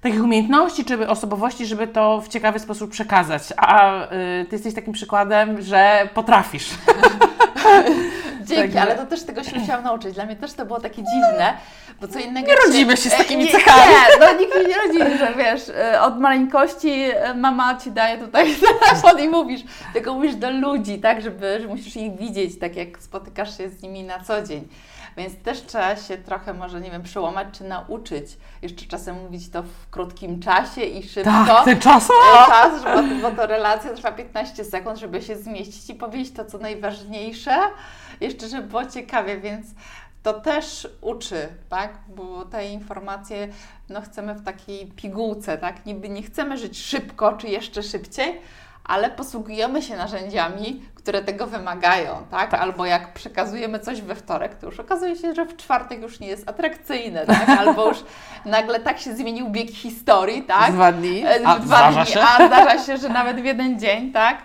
takich 0.00 0.24
umiejętności 0.24 0.84
czy 0.84 1.08
osobowości, 1.08 1.66
żeby 1.66 1.86
to 1.86 2.20
w 2.20 2.28
ciekawy 2.28 2.58
sposób 2.58 2.90
przekazać. 2.90 3.42
A 3.56 4.04
y, 4.04 4.08
ty 4.44 4.56
jesteś 4.56 4.74
takim 4.74 4.92
przykładem, 4.92 5.62
że 5.62 6.08
potrafisz. 6.14 6.70
Dzięki, 8.44 8.62
Także- 8.62 8.82
ale 8.82 8.94
to 8.94 9.06
też 9.06 9.22
tego 9.22 9.44
się 9.44 9.58
musiałam 9.58 9.84
nauczyć. 9.84 10.14
Dla 10.14 10.26
mnie 10.26 10.36
też 10.36 10.52
to 10.52 10.66
było 10.66 10.80
takie 10.80 11.02
dziwne, 11.02 11.52
bo 12.00 12.08
co 12.08 12.18
innego... 12.18 12.48
Nie 12.48 12.56
rodzimy 12.66 12.96
się 12.96 13.10
z 13.10 13.14
e, 13.14 13.16
takimi 13.16 13.44
nie, 13.44 13.52
cechami. 13.52 13.92
Nie, 13.92 14.26
no 14.26 14.40
nikt 14.40 14.54
się 14.54 14.64
nie 14.64 14.74
rodzi, 14.74 15.18
że 15.18 15.34
wiesz, 15.34 15.68
e, 15.68 16.02
od 16.02 16.20
maleńkości 16.20 16.90
e, 16.90 17.34
mama 17.34 17.74
Ci 17.74 17.90
daje 17.90 18.18
tutaj 18.18 18.54
telefon 18.80 19.20
i 19.20 19.28
mówisz, 19.28 19.60
tylko 19.92 20.14
mówisz 20.14 20.34
do 20.34 20.50
ludzi, 20.50 20.98
tak, 20.98 21.22
żeby, 21.22 21.58
że 21.62 21.68
musisz 21.68 21.96
ich 21.96 22.16
widzieć, 22.16 22.58
tak 22.58 22.76
jak 22.76 22.98
spotykasz 22.98 23.58
się 23.58 23.68
z 23.68 23.82
nimi 23.82 24.04
na 24.04 24.20
co 24.20 24.42
dzień. 24.42 24.68
Więc 25.16 25.42
też 25.42 25.62
trzeba 25.62 25.96
się 25.96 26.18
trochę 26.18 26.54
może, 26.54 26.80
nie 26.80 26.90
wiem, 26.90 27.02
przełamać 27.02 27.48
czy 27.52 27.64
nauczyć. 27.64 28.36
Jeszcze 28.62 28.86
czasem 28.86 29.16
mówić 29.16 29.50
to 29.50 29.62
w 29.62 29.90
krótkim 29.90 30.40
czasie 30.40 30.80
i 30.80 31.08
szybko. 31.08 31.30
Tak, 31.30 31.64
ten 31.64 31.80
czas. 31.80 32.08
Czas, 32.46 32.84
bo, 32.84 33.30
bo 33.30 33.36
to 33.36 33.46
relacja 33.46 33.94
trwa 33.94 34.12
15 34.12 34.64
sekund, 34.64 34.98
żeby 34.98 35.22
się 35.22 35.36
zmieścić 35.36 35.90
i 35.90 35.94
powiedzieć 35.94 36.34
to, 36.34 36.44
co 36.44 36.58
najważniejsze, 36.58 37.56
jeszcze, 38.20 38.48
żeby 38.48 38.68
było 38.68 38.86
ciekawie, 38.86 39.40
więc 39.40 39.66
to 40.22 40.40
też 40.40 40.88
uczy, 41.00 41.48
tak? 41.68 41.92
Bo 42.08 42.44
te 42.44 42.68
informacje, 42.68 43.48
no 43.88 44.00
chcemy 44.00 44.34
w 44.34 44.44
takiej 44.44 44.86
pigułce, 44.86 45.58
tak? 45.58 45.86
Niby 45.86 46.08
nie 46.08 46.22
chcemy 46.22 46.58
żyć 46.58 46.78
szybko, 46.78 47.32
czy 47.32 47.48
jeszcze 47.48 47.82
szybciej, 47.82 48.40
ale 48.90 49.10
posługujemy 49.10 49.82
się 49.82 49.96
narzędziami, 49.96 50.82
które 50.94 51.22
tego 51.22 51.46
wymagają, 51.46 52.24
tak? 52.30 52.54
Albo 52.54 52.86
jak 52.86 53.12
przekazujemy 53.12 53.78
coś 53.78 54.02
we 54.02 54.14
wtorek, 54.14 54.54
to 54.54 54.66
już 54.66 54.80
okazuje 54.80 55.16
się, 55.16 55.34
że 55.34 55.44
w 55.46 55.56
czwartek 55.56 56.02
już 56.02 56.20
nie 56.20 56.26
jest 56.26 56.48
atrakcyjne, 56.48 57.26
tak? 57.26 57.48
Albo 57.60 57.88
już 57.88 57.98
nagle 58.44 58.80
tak 58.80 58.98
się 58.98 59.16
zmienił 59.16 59.50
bieg 59.50 59.70
historii, 59.70 60.42
tak? 60.42 60.72
Dwa 60.72 60.92
dni. 60.92 61.24
E, 61.26 61.46
A, 61.46 61.58
dwa 61.58 61.66
zdarza 61.76 62.04
dni, 62.04 62.12
się. 62.12 62.20
A 62.20 62.46
zdarza 62.46 62.78
się, 62.84 62.96
że 62.96 63.08
nawet 63.08 63.40
w 63.40 63.44
jeden 63.44 63.80
dzień, 63.80 64.12
tak? 64.12 64.38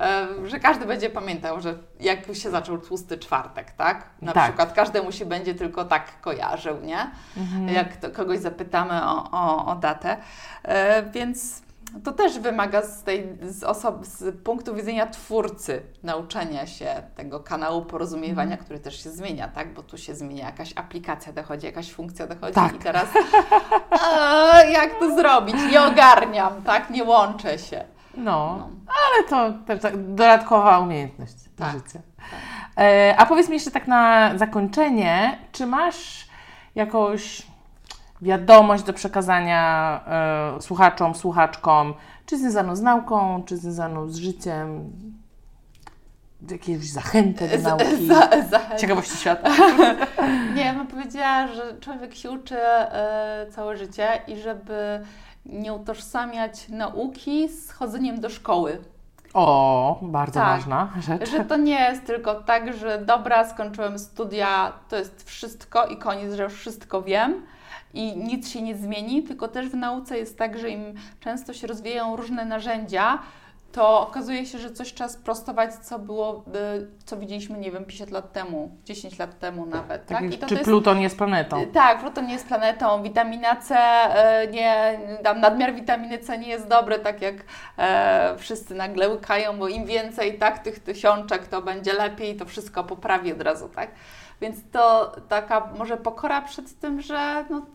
E, 0.00 0.26
Że 0.44 0.60
każdy 0.60 0.86
będzie 0.86 1.10
pamiętał, 1.10 1.60
że 1.60 1.74
jak 2.00 2.18
się 2.34 2.50
zaczął 2.50 2.78
tłusty 2.78 3.18
czwartek, 3.18 3.70
tak? 3.70 4.04
Na 4.22 4.32
Tak. 4.32 4.44
przykład 4.44 4.72
każdemu 4.72 5.12
się 5.12 5.26
będzie 5.26 5.54
tylko 5.54 5.84
tak 5.84 6.20
kojarzył, 6.20 6.80
nie? 6.80 7.10
Mhm. 7.36 7.68
Jak 7.68 7.96
to 7.96 8.10
kogoś 8.10 8.38
zapytamy 8.38 9.04
o, 9.04 9.30
o, 9.32 9.66
o 9.66 9.74
datę. 9.76 10.16
E, 10.62 11.02
Więc 11.02 11.62
to 12.04 12.12
też 12.12 12.38
wymaga 12.38 12.82
z, 12.82 13.02
tej, 13.02 13.26
z, 13.42 13.64
osob, 13.64 14.04
z 14.06 14.42
punktu 14.44 14.74
widzenia 14.74 15.06
twórcy 15.06 15.82
nauczenia 16.02 16.66
się 16.66 17.02
tego 17.16 17.40
kanału 17.40 17.84
porozumiewania, 17.84 18.50
Mhm. 18.50 18.64
który 18.64 18.78
też 18.80 19.02
się 19.04 19.10
zmienia, 19.10 19.48
tak? 19.48 19.74
Bo 19.74 19.82
tu 19.82 19.98
się 19.98 20.14
zmienia 20.14 20.44
jakaś 20.46 20.72
aplikacja 20.76 21.32
dochodzi, 21.32 21.66
jakaś 21.66 21.92
funkcja 21.92 22.26
dochodzi 22.26 22.54
Tak. 22.54 22.74
i 22.74 22.78
teraz 22.78 23.06
a, 23.90 24.62
jak 24.62 24.98
to 24.98 25.14
zrobić? 25.16 25.54
Nie 25.72 25.82
ogarniam, 25.82 26.62
tak? 26.62 26.90
Nie 26.90 27.04
łączę 27.04 27.58
się. 27.58 27.84
No, 28.16 28.56
No. 28.58 28.70
ale 28.86 29.28
to 29.28 29.58
też 29.66 29.80
tak 29.82 29.96
dodatkowa 30.14 30.78
umiejętność 30.78 31.34
do 31.56 31.64
Tak, 31.64 31.72
życia. 31.72 32.00
E, 32.78 33.14
a 33.18 33.26
powiedz 33.26 33.48
mi 33.48 33.54
jeszcze 33.54 33.70
tak 33.70 33.88
na 33.88 34.30
zakończenie, 34.38 35.38
czy 35.52 35.66
masz 35.66 36.28
jakąś 36.74 37.42
wiadomość 38.22 38.82
do 38.84 38.92
przekazania 38.92 40.00
e, 40.56 40.62
słuchaczom, 40.62 41.14
słuchaczkom, 41.14 41.94
czy 42.26 42.38
związaną 42.38 42.76
z 42.76 42.80
nauką, 42.80 43.42
czy 43.46 43.56
związaną 43.56 44.08
z 44.08 44.16
życiem, 44.16 44.90
jakieś 46.50 46.90
zachętę 46.90 47.58
do 47.58 47.68
nauki? 47.68 48.06
za- 48.08 48.30
za- 48.50 48.76
Ciekawości 48.76 49.16
świata. 49.16 49.50
Nie, 50.54 50.64
ja 50.64 50.74
bym 50.74 50.86
powiedziała, 50.86 51.46
że 51.46 51.80
człowiek 51.80 52.14
się 52.14 52.30
uczy 52.30 52.56
e, 52.62 53.46
całe 53.50 53.76
życie 53.76 54.08
i 54.26 54.36
żeby 54.36 55.00
nie 55.46 55.72
utożsamiać 55.72 56.68
nauki 56.68 57.48
z 57.48 57.70
chodzeniem 57.72 58.20
do 58.20 58.28
szkoły. 58.30 58.78
O, 59.34 59.98
bardzo 60.02 60.40
Tak. 60.40 60.48
ważna 60.58 60.88
rzecz. 61.00 61.30
Że 61.30 61.44
to 61.44 61.56
nie 61.56 61.80
jest 61.80 62.06
tylko 62.06 62.34
tak, 62.34 62.74
że 62.74 62.98
dobra, 63.04 63.48
skończyłem 63.48 63.98
studia, 63.98 64.72
to 64.88 64.96
jest 64.96 65.28
wszystko 65.28 65.86
i 65.86 65.96
koniec, 65.96 66.34
że 66.34 66.42
już 66.42 66.54
wszystko 66.54 67.02
wiem 67.02 67.42
i 67.94 68.16
nic 68.16 68.48
się 68.48 68.62
nie 68.62 68.74
zmieni, 68.76 69.22
tylko 69.22 69.48
też 69.48 69.68
w 69.68 69.74
nauce 69.74 70.18
jest 70.18 70.38
tak, 70.38 70.58
że 70.58 70.70
im 70.70 70.94
często 71.20 71.52
się 71.52 71.66
rozwijają 71.66 72.16
różne 72.16 72.44
narzędzia, 72.44 73.18
to 73.72 74.00
okazuje 74.00 74.46
się, 74.46 74.58
że 74.58 74.70
coś 74.70 74.94
trzeba 74.94 75.10
sprostować, 75.10 75.74
co 75.74 75.98
było, 75.98 76.44
y, 76.78 76.86
co 77.04 77.16
widzieliśmy, 77.16 77.58
nie 77.58 77.70
wiem, 77.70 77.84
50 77.84 78.10
lat 78.10 78.32
temu, 78.32 78.70
10 78.84 79.18
lat 79.18 79.38
temu 79.38 79.66
nawet. 79.66 80.06
Tak, 80.06 80.18
Tak? 80.18 80.34
I 80.34 80.38
to, 80.38 80.46
czy 80.46 80.54
to 80.54 80.54
jest 80.54 80.64
Pluton 80.64 81.00
jest 81.00 81.18
planetą? 81.18 81.62
Y, 81.62 81.66
Tak, 81.66 82.00
Pluton 82.00 82.26
nie 82.26 82.32
jest 82.32 82.46
planetą, 82.46 83.02
witamina 83.02 83.56
C, 83.56 83.76
e, 83.76 84.46
nie, 84.46 85.00
tam 85.24 85.40
nadmiar 85.40 85.74
witaminy 85.74 86.18
C 86.18 86.38
nie 86.38 86.48
jest 86.48 86.68
dobry, 86.68 86.98
tak 86.98 87.22
jak 87.22 87.34
e, 87.78 88.34
wszyscy 88.38 88.74
nagle 88.74 89.08
łykają, 89.08 89.58
bo 89.58 89.68
im 89.68 89.84
więcej 89.86 90.38
tak 90.38 90.58
tych 90.58 90.78
tysiączek, 90.78 91.46
to 91.46 91.62
będzie 91.62 91.92
lepiej, 91.92 92.36
to 92.36 92.44
wszystko 92.44 92.84
poprawi 92.84 93.32
od 93.32 93.42
razu, 93.42 93.68
tak? 93.68 93.90
Więc 94.40 94.56
to 94.72 95.12
taka 95.28 95.68
może 95.78 95.96
pokora 95.96 96.42
przed 96.42 96.78
tym, 96.78 97.00
że 97.00 97.44
no, 97.50 97.66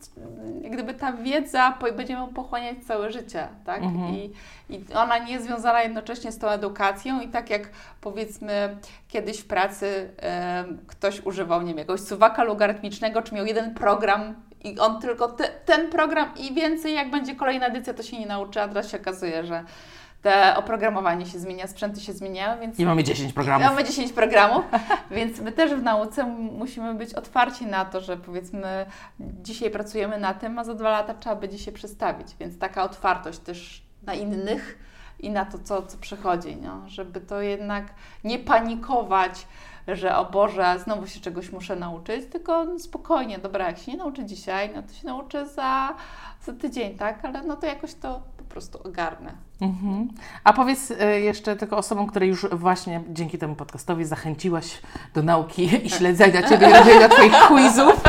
jak 0.62 0.72
gdyby 0.72 0.94
ta 0.94 1.14
wiedza 1.14 1.78
po, 1.80 1.92
będziemy 1.92 2.20
ją 2.20 2.28
pochłaniać 2.28 2.78
całe 2.88 3.12
życie, 3.12 3.48
tak? 3.66 3.84
Mhm. 3.84 4.14
I, 4.14 4.34
I 4.70 4.94
ona 4.94 5.18
nie 5.18 5.34
jest 5.34 5.46
związana 5.46 5.84
jednocześnie 5.84 6.32
z 6.32 6.38
tą 6.38 6.48
edukacją 6.48 7.22
i 7.22 7.28
tak 7.28 7.50
jak 7.50 7.70
powiedzmy 8.02 8.78
kiedyś 9.08 9.40
w 9.40 9.48
pracy 9.48 10.10
em, 10.18 10.80
ktoś 10.88 11.22
używał, 11.26 11.62
nie 11.62 11.68
wiem, 11.68 11.78
jakiegoś 11.78 12.02
suwaka 12.02 12.44
logarytmicznego, 12.44 13.22
czy 13.22 13.36
miał 13.36 13.46
jeden 13.46 13.74
program 13.74 14.36
i 14.64 14.80
on 14.80 15.02
tylko 15.02 15.28
te, 15.28 15.44
ten 15.66 15.90
program 15.90 16.30
i 16.38 16.54
więcej, 16.54 16.94
jak 16.94 17.12
będzie 17.12 17.36
kolejna 17.36 17.66
edycja, 17.66 17.94
to 17.94 18.04
się 18.04 18.20
nie 18.20 18.26
nauczy, 18.26 18.62
a 18.62 18.68
teraz 18.68 18.92
się 18.92 19.02
okazuje, 19.02 19.46
że 19.46 19.64
te 20.26 20.58
oprogramowanie 20.58 21.26
się 21.26 21.40
zmienia, 21.40 21.68
sprzęty 21.68 22.02
się 22.02 22.14
zmieniają, 22.14 22.60
więc 22.60 22.80
I 22.80 22.86
mamy 22.86 23.04
10 23.04 23.34
programów. 23.34 23.68
Mamy 23.68 23.84
10 23.84 24.14
programów, 24.14 24.66
więc 25.12 25.40
my 25.40 25.52
też 25.52 25.74
w 25.74 25.84
nauce 25.84 26.24
musimy 26.52 26.94
być 26.94 27.14
otwarci 27.14 27.66
na 27.66 27.86
to, 27.86 28.02
że 28.02 28.18
powiedzmy 28.18 28.86
dzisiaj 29.20 29.72
pracujemy 29.72 30.20
na 30.20 30.34
tym, 30.34 30.60
a 30.60 30.64
za 30.64 30.74
dwa 30.74 30.90
lata 30.90 31.14
trzeba 31.14 31.36
będzie 31.36 31.60
się 31.60 31.72
przestawić, 31.72 32.28
więc 32.40 32.60
taka 32.60 32.84
otwartość 32.84 33.40
też 33.40 33.84
na 34.04 34.14
innych 34.14 34.80
i 35.20 35.30
na 35.30 35.46
to, 35.46 35.60
co, 35.60 35.82
co 35.82 35.98
przychodzi, 35.98 36.56
no, 36.56 36.90
żeby 36.90 37.22
to 37.22 37.42
jednak 37.42 37.86
nie 38.24 38.40
panikować, 38.40 39.48
że 39.88 40.18
o 40.18 40.26
Boże, 40.26 40.76
znowu 40.84 41.08
się 41.08 41.20
czegoś 41.20 41.52
muszę 41.52 41.76
nauczyć, 41.76 42.26
tylko 42.32 42.80
spokojnie, 42.80 43.40
dobra, 43.40 43.68
jak 43.68 43.78
się 43.78 43.92
nie 43.92 43.98
nauczę 43.98 44.26
dzisiaj, 44.26 44.70
no 44.76 44.84
to 44.84 44.94
się 44.94 45.08
nauczę 45.08 45.48
za, 45.48 45.96
za 46.46 46.54
tydzień, 46.54 46.98
tak, 46.98 47.26
ale 47.26 47.44
no 47.44 47.56
to 47.56 47.68
jakoś 47.68 47.94
to 47.94 48.35
prostu 48.56 48.88
ogarnę. 48.88 49.32
Mhm. 49.62 50.10
A 50.44 50.54
powiedz 50.54 50.92
y, 50.92 51.22
jeszcze 51.22 51.56
tylko 51.56 51.78
osobom, 51.78 52.08
które 52.08 52.28
już 52.28 52.46
właśnie 52.52 53.02
dzięki 53.10 53.38
temu 53.38 53.56
podcastowi 53.56 54.06
zachęciłaś 54.06 54.82
do 55.14 55.24
nauki 55.24 55.86
i 55.86 55.90
śledzenia 55.90 56.50
Ciebie 56.50 56.70
i 56.70 56.74
robienia 56.74 57.10
Twoich 57.10 57.34
quizów. 57.48 58.02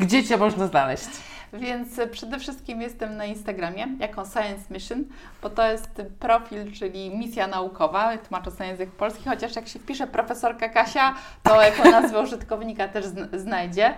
Gdzie 0.00 0.24
Cię 0.24 0.36
można 0.36 0.66
znaleźć? 0.66 1.08
Więc 1.52 2.00
przede 2.12 2.38
wszystkim 2.38 2.82
jestem 2.82 3.16
na 3.16 3.24
Instagramie 3.24 3.86
jako 3.98 4.24
Science 4.24 4.74
Mission, 4.74 5.04
bo 5.42 5.50
to 5.50 5.70
jest 5.70 6.02
profil, 6.18 6.72
czyli 6.72 7.16
misja 7.18 7.46
naukowa, 7.46 8.18
tłumacząc 8.18 8.58
na 8.58 8.66
język 8.66 8.90
polski, 8.90 9.28
chociaż 9.28 9.56
jak 9.56 9.68
się 9.68 9.78
wpisze 9.78 10.06
profesorka 10.06 10.68
Kasia, 10.68 11.14
to 11.42 11.62
jako 11.62 11.90
nazwę 11.90 12.20
użytkownika 12.20 12.88
też 12.88 13.04
zn- 13.04 13.38
znajdzie. 13.38 13.94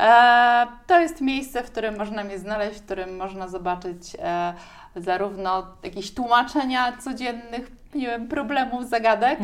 E, 0.00 0.66
to 0.86 1.00
jest 1.00 1.20
miejsce, 1.20 1.62
w 1.62 1.70
którym 1.70 1.98
można 1.98 2.24
mnie 2.24 2.38
znaleźć, 2.38 2.80
w 2.80 2.84
którym 2.84 3.16
można 3.16 3.48
zobaczyć 3.48 4.16
e, 4.18 4.54
zarówno 4.96 5.66
jakieś 5.82 6.14
tłumaczenia 6.14 6.96
codziennych, 6.96 7.70
nie 7.96 8.06
wiem, 8.06 8.28
problemów, 8.28 8.88
zagadek, 8.88 9.38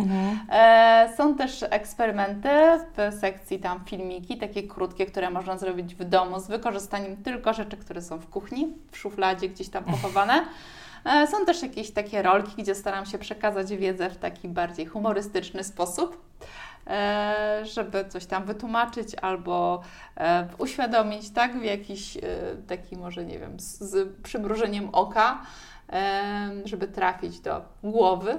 E, 0.52 1.12
są 1.16 1.34
też 1.34 1.64
eksperymenty 1.70 2.48
w 2.96 3.14
sekcji 3.20 3.58
tam 3.58 3.80
filmiki, 3.84 4.38
takie 4.38 4.62
krótkie, 4.62 5.06
które 5.06 5.30
można 5.30 5.58
zrobić 5.58 5.94
w 5.94 6.04
domu 6.04 6.40
z 6.40 6.48
wykorzystaniem 6.48 7.16
tylko 7.16 7.52
rzeczy, 7.52 7.76
które 7.76 8.02
są 8.02 8.18
w 8.18 8.28
kuchni, 8.28 8.74
w 8.90 8.98
szufladzie 8.98 9.48
gdzieś 9.48 9.68
tam 9.68 9.84
pochowane. 9.84 10.44
E, 11.04 11.26
są 11.26 11.46
też 11.46 11.62
jakieś 11.62 11.90
takie 11.90 12.22
rolki, 12.22 12.62
gdzie 12.62 12.74
staram 12.74 13.06
się 13.06 13.18
przekazać 13.18 13.76
wiedzę 13.76 14.10
w 14.10 14.16
taki 14.16 14.48
bardziej 14.48 14.86
humorystyczny 14.86 15.64
sposób, 15.64 16.24
e, 16.86 17.60
żeby 17.62 18.04
coś 18.08 18.26
tam 18.26 18.44
wytłumaczyć 18.44 19.14
albo 19.22 19.82
uświadomić, 20.58 21.30
tak, 21.30 21.58
w 21.58 21.64
jakiś 21.64 22.18
taki 22.68 22.96
może, 22.96 23.24
nie 23.24 23.38
wiem, 23.38 23.60
z, 23.60 24.08
przymrużeniem 24.22 24.88
oka, 24.92 25.38
żeby 26.64 26.88
trafić 26.88 27.40
do 27.40 27.62
głowy. 27.82 28.38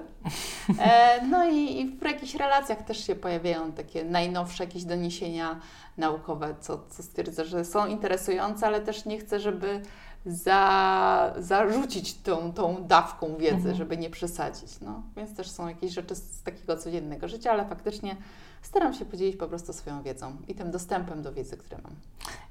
E, 0.80 1.22
no 1.28 1.50
i, 1.50 1.80
i 1.82 1.98
w 1.98 2.02
jakichś 2.04 2.36
relacjach 2.36 2.82
też 2.82 3.08
się 3.08 3.16
pojawiają 3.16 3.72
takie 3.72 4.04
najnowsze 4.04 4.64
jakieś 4.64 4.84
doniesienia 4.84 5.60
naukowe, 5.98 6.56
co, 6.60 6.80
co 6.90 7.04
stwierdzę, 7.04 7.46
że 7.46 7.66
są 7.66 7.88
interesujące, 7.88 8.68
ale 8.68 8.82
też 8.82 9.06
nie 9.06 9.18
chcę, 9.20 9.40
żeby 9.40 9.82
za, 10.26 11.34
zarzucić 11.38 12.14
tą, 12.22 12.54
tą 12.54 12.84
dawką 12.88 13.36
wiedzy, 13.38 13.56
Mhm. 13.56 13.76
żeby 13.76 13.98
nie 13.98 14.10
przesadzić. 14.10 14.82
No. 14.82 15.04
Więc 15.18 15.36
też 15.36 15.50
są 15.52 15.68
jakieś 15.68 15.92
rzeczy 15.94 16.16
z 16.16 16.44
takiego 16.44 16.78
codziennego 16.78 17.28
życia, 17.28 17.52
ale 17.52 17.66
faktycznie 17.66 18.16
staram 18.62 18.94
się 18.94 19.06
podzielić 19.06 19.36
po 19.36 19.48
prostu 19.48 19.74
swoją 19.74 20.04
wiedzą 20.04 20.36
i 20.48 20.56
tym 20.56 20.72
dostępem 20.72 21.22
do 21.22 21.34
wiedzy, 21.34 21.58
który 21.58 21.82
mam. 21.84 21.92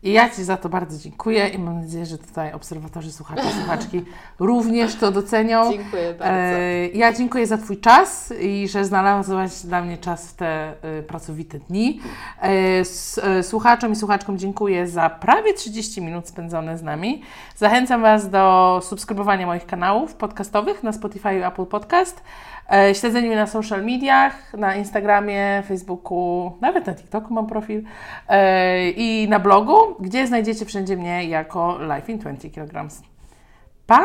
I 0.03 0.13
ja 0.13 0.31
Ci 0.31 0.45
za 0.45 0.57
to 0.57 0.69
bardzo 0.69 0.99
dziękuję 0.99 1.49
i 1.49 1.59
mam 1.59 1.81
nadzieję, 1.81 2.07
że 2.07 2.19
tutaj 2.19 2.53
obserwatorzy, 2.53 3.13
słuchacze, 3.13 3.43
słuchaczki 3.43 4.05
również 4.39 4.95
to 4.97 5.11
docenią. 5.13 5.73
Dziękuję 5.73 6.15
bardzo. 6.15 6.35
E, 6.35 6.89
Ja 6.89 7.13
dziękuję 7.13 7.47
za 7.47 7.59
Twój 7.63 7.79
czas 7.81 8.33
i 8.41 8.69
że 8.69 8.85
znalazłaś 8.85 9.61
dla 9.63 9.83
mnie 9.83 9.99
czas 9.99 10.29
w 10.29 10.35
te 10.37 10.73
e, 10.99 11.03
pracowite 11.03 11.59
dni. 11.59 12.01
S- 12.81 13.21
e, 13.25 13.43
Słuchaczom 13.43 13.93
i 13.93 13.97
słuchaczkom 13.97 14.39
dziękuję 14.39 14.89
za 14.89 15.11
prawie 15.11 15.55
30 15.55 16.01
minut 16.03 16.29
spędzone 16.29 16.79
z 16.79 16.83
nami. 16.83 17.23
Zachęcam 17.57 18.03
Was 18.03 18.31
do 18.31 18.81
subskrybowania 18.85 19.47
moich 19.47 19.67
kanałów 19.67 20.15
podcastowych 20.15 20.83
na 20.83 20.93
Spotify 20.93 21.35
i 21.35 21.43
Apple 21.43 21.67
Podcast, 21.67 22.23
e, 22.73 22.95
śledzenia 22.95 23.27
mnie 23.27 23.37
na 23.37 23.47
social 23.47 23.85
mediach, 23.85 24.55
na 24.55 24.75
Instagramie, 24.77 25.63
Facebooku, 25.69 26.53
nawet 26.61 26.87
na 26.87 26.95
TikToku 26.95 27.35
mam 27.35 27.47
profil 27.47 27.83
i 28.97 29.27
na 29.31 29.39
blogu, 29.39 29.77
gdzie 30.01 30.27
znajdziecie 30.27 30.65
wszędzie 30.65 30.97
mnie 30.97 31.25
jako 31.25 31.79
Life 31.95 32.13
in 32.13 32.19
20 32.19 32.49
kg. 32.51 32.89
Pa! 33.87 34.03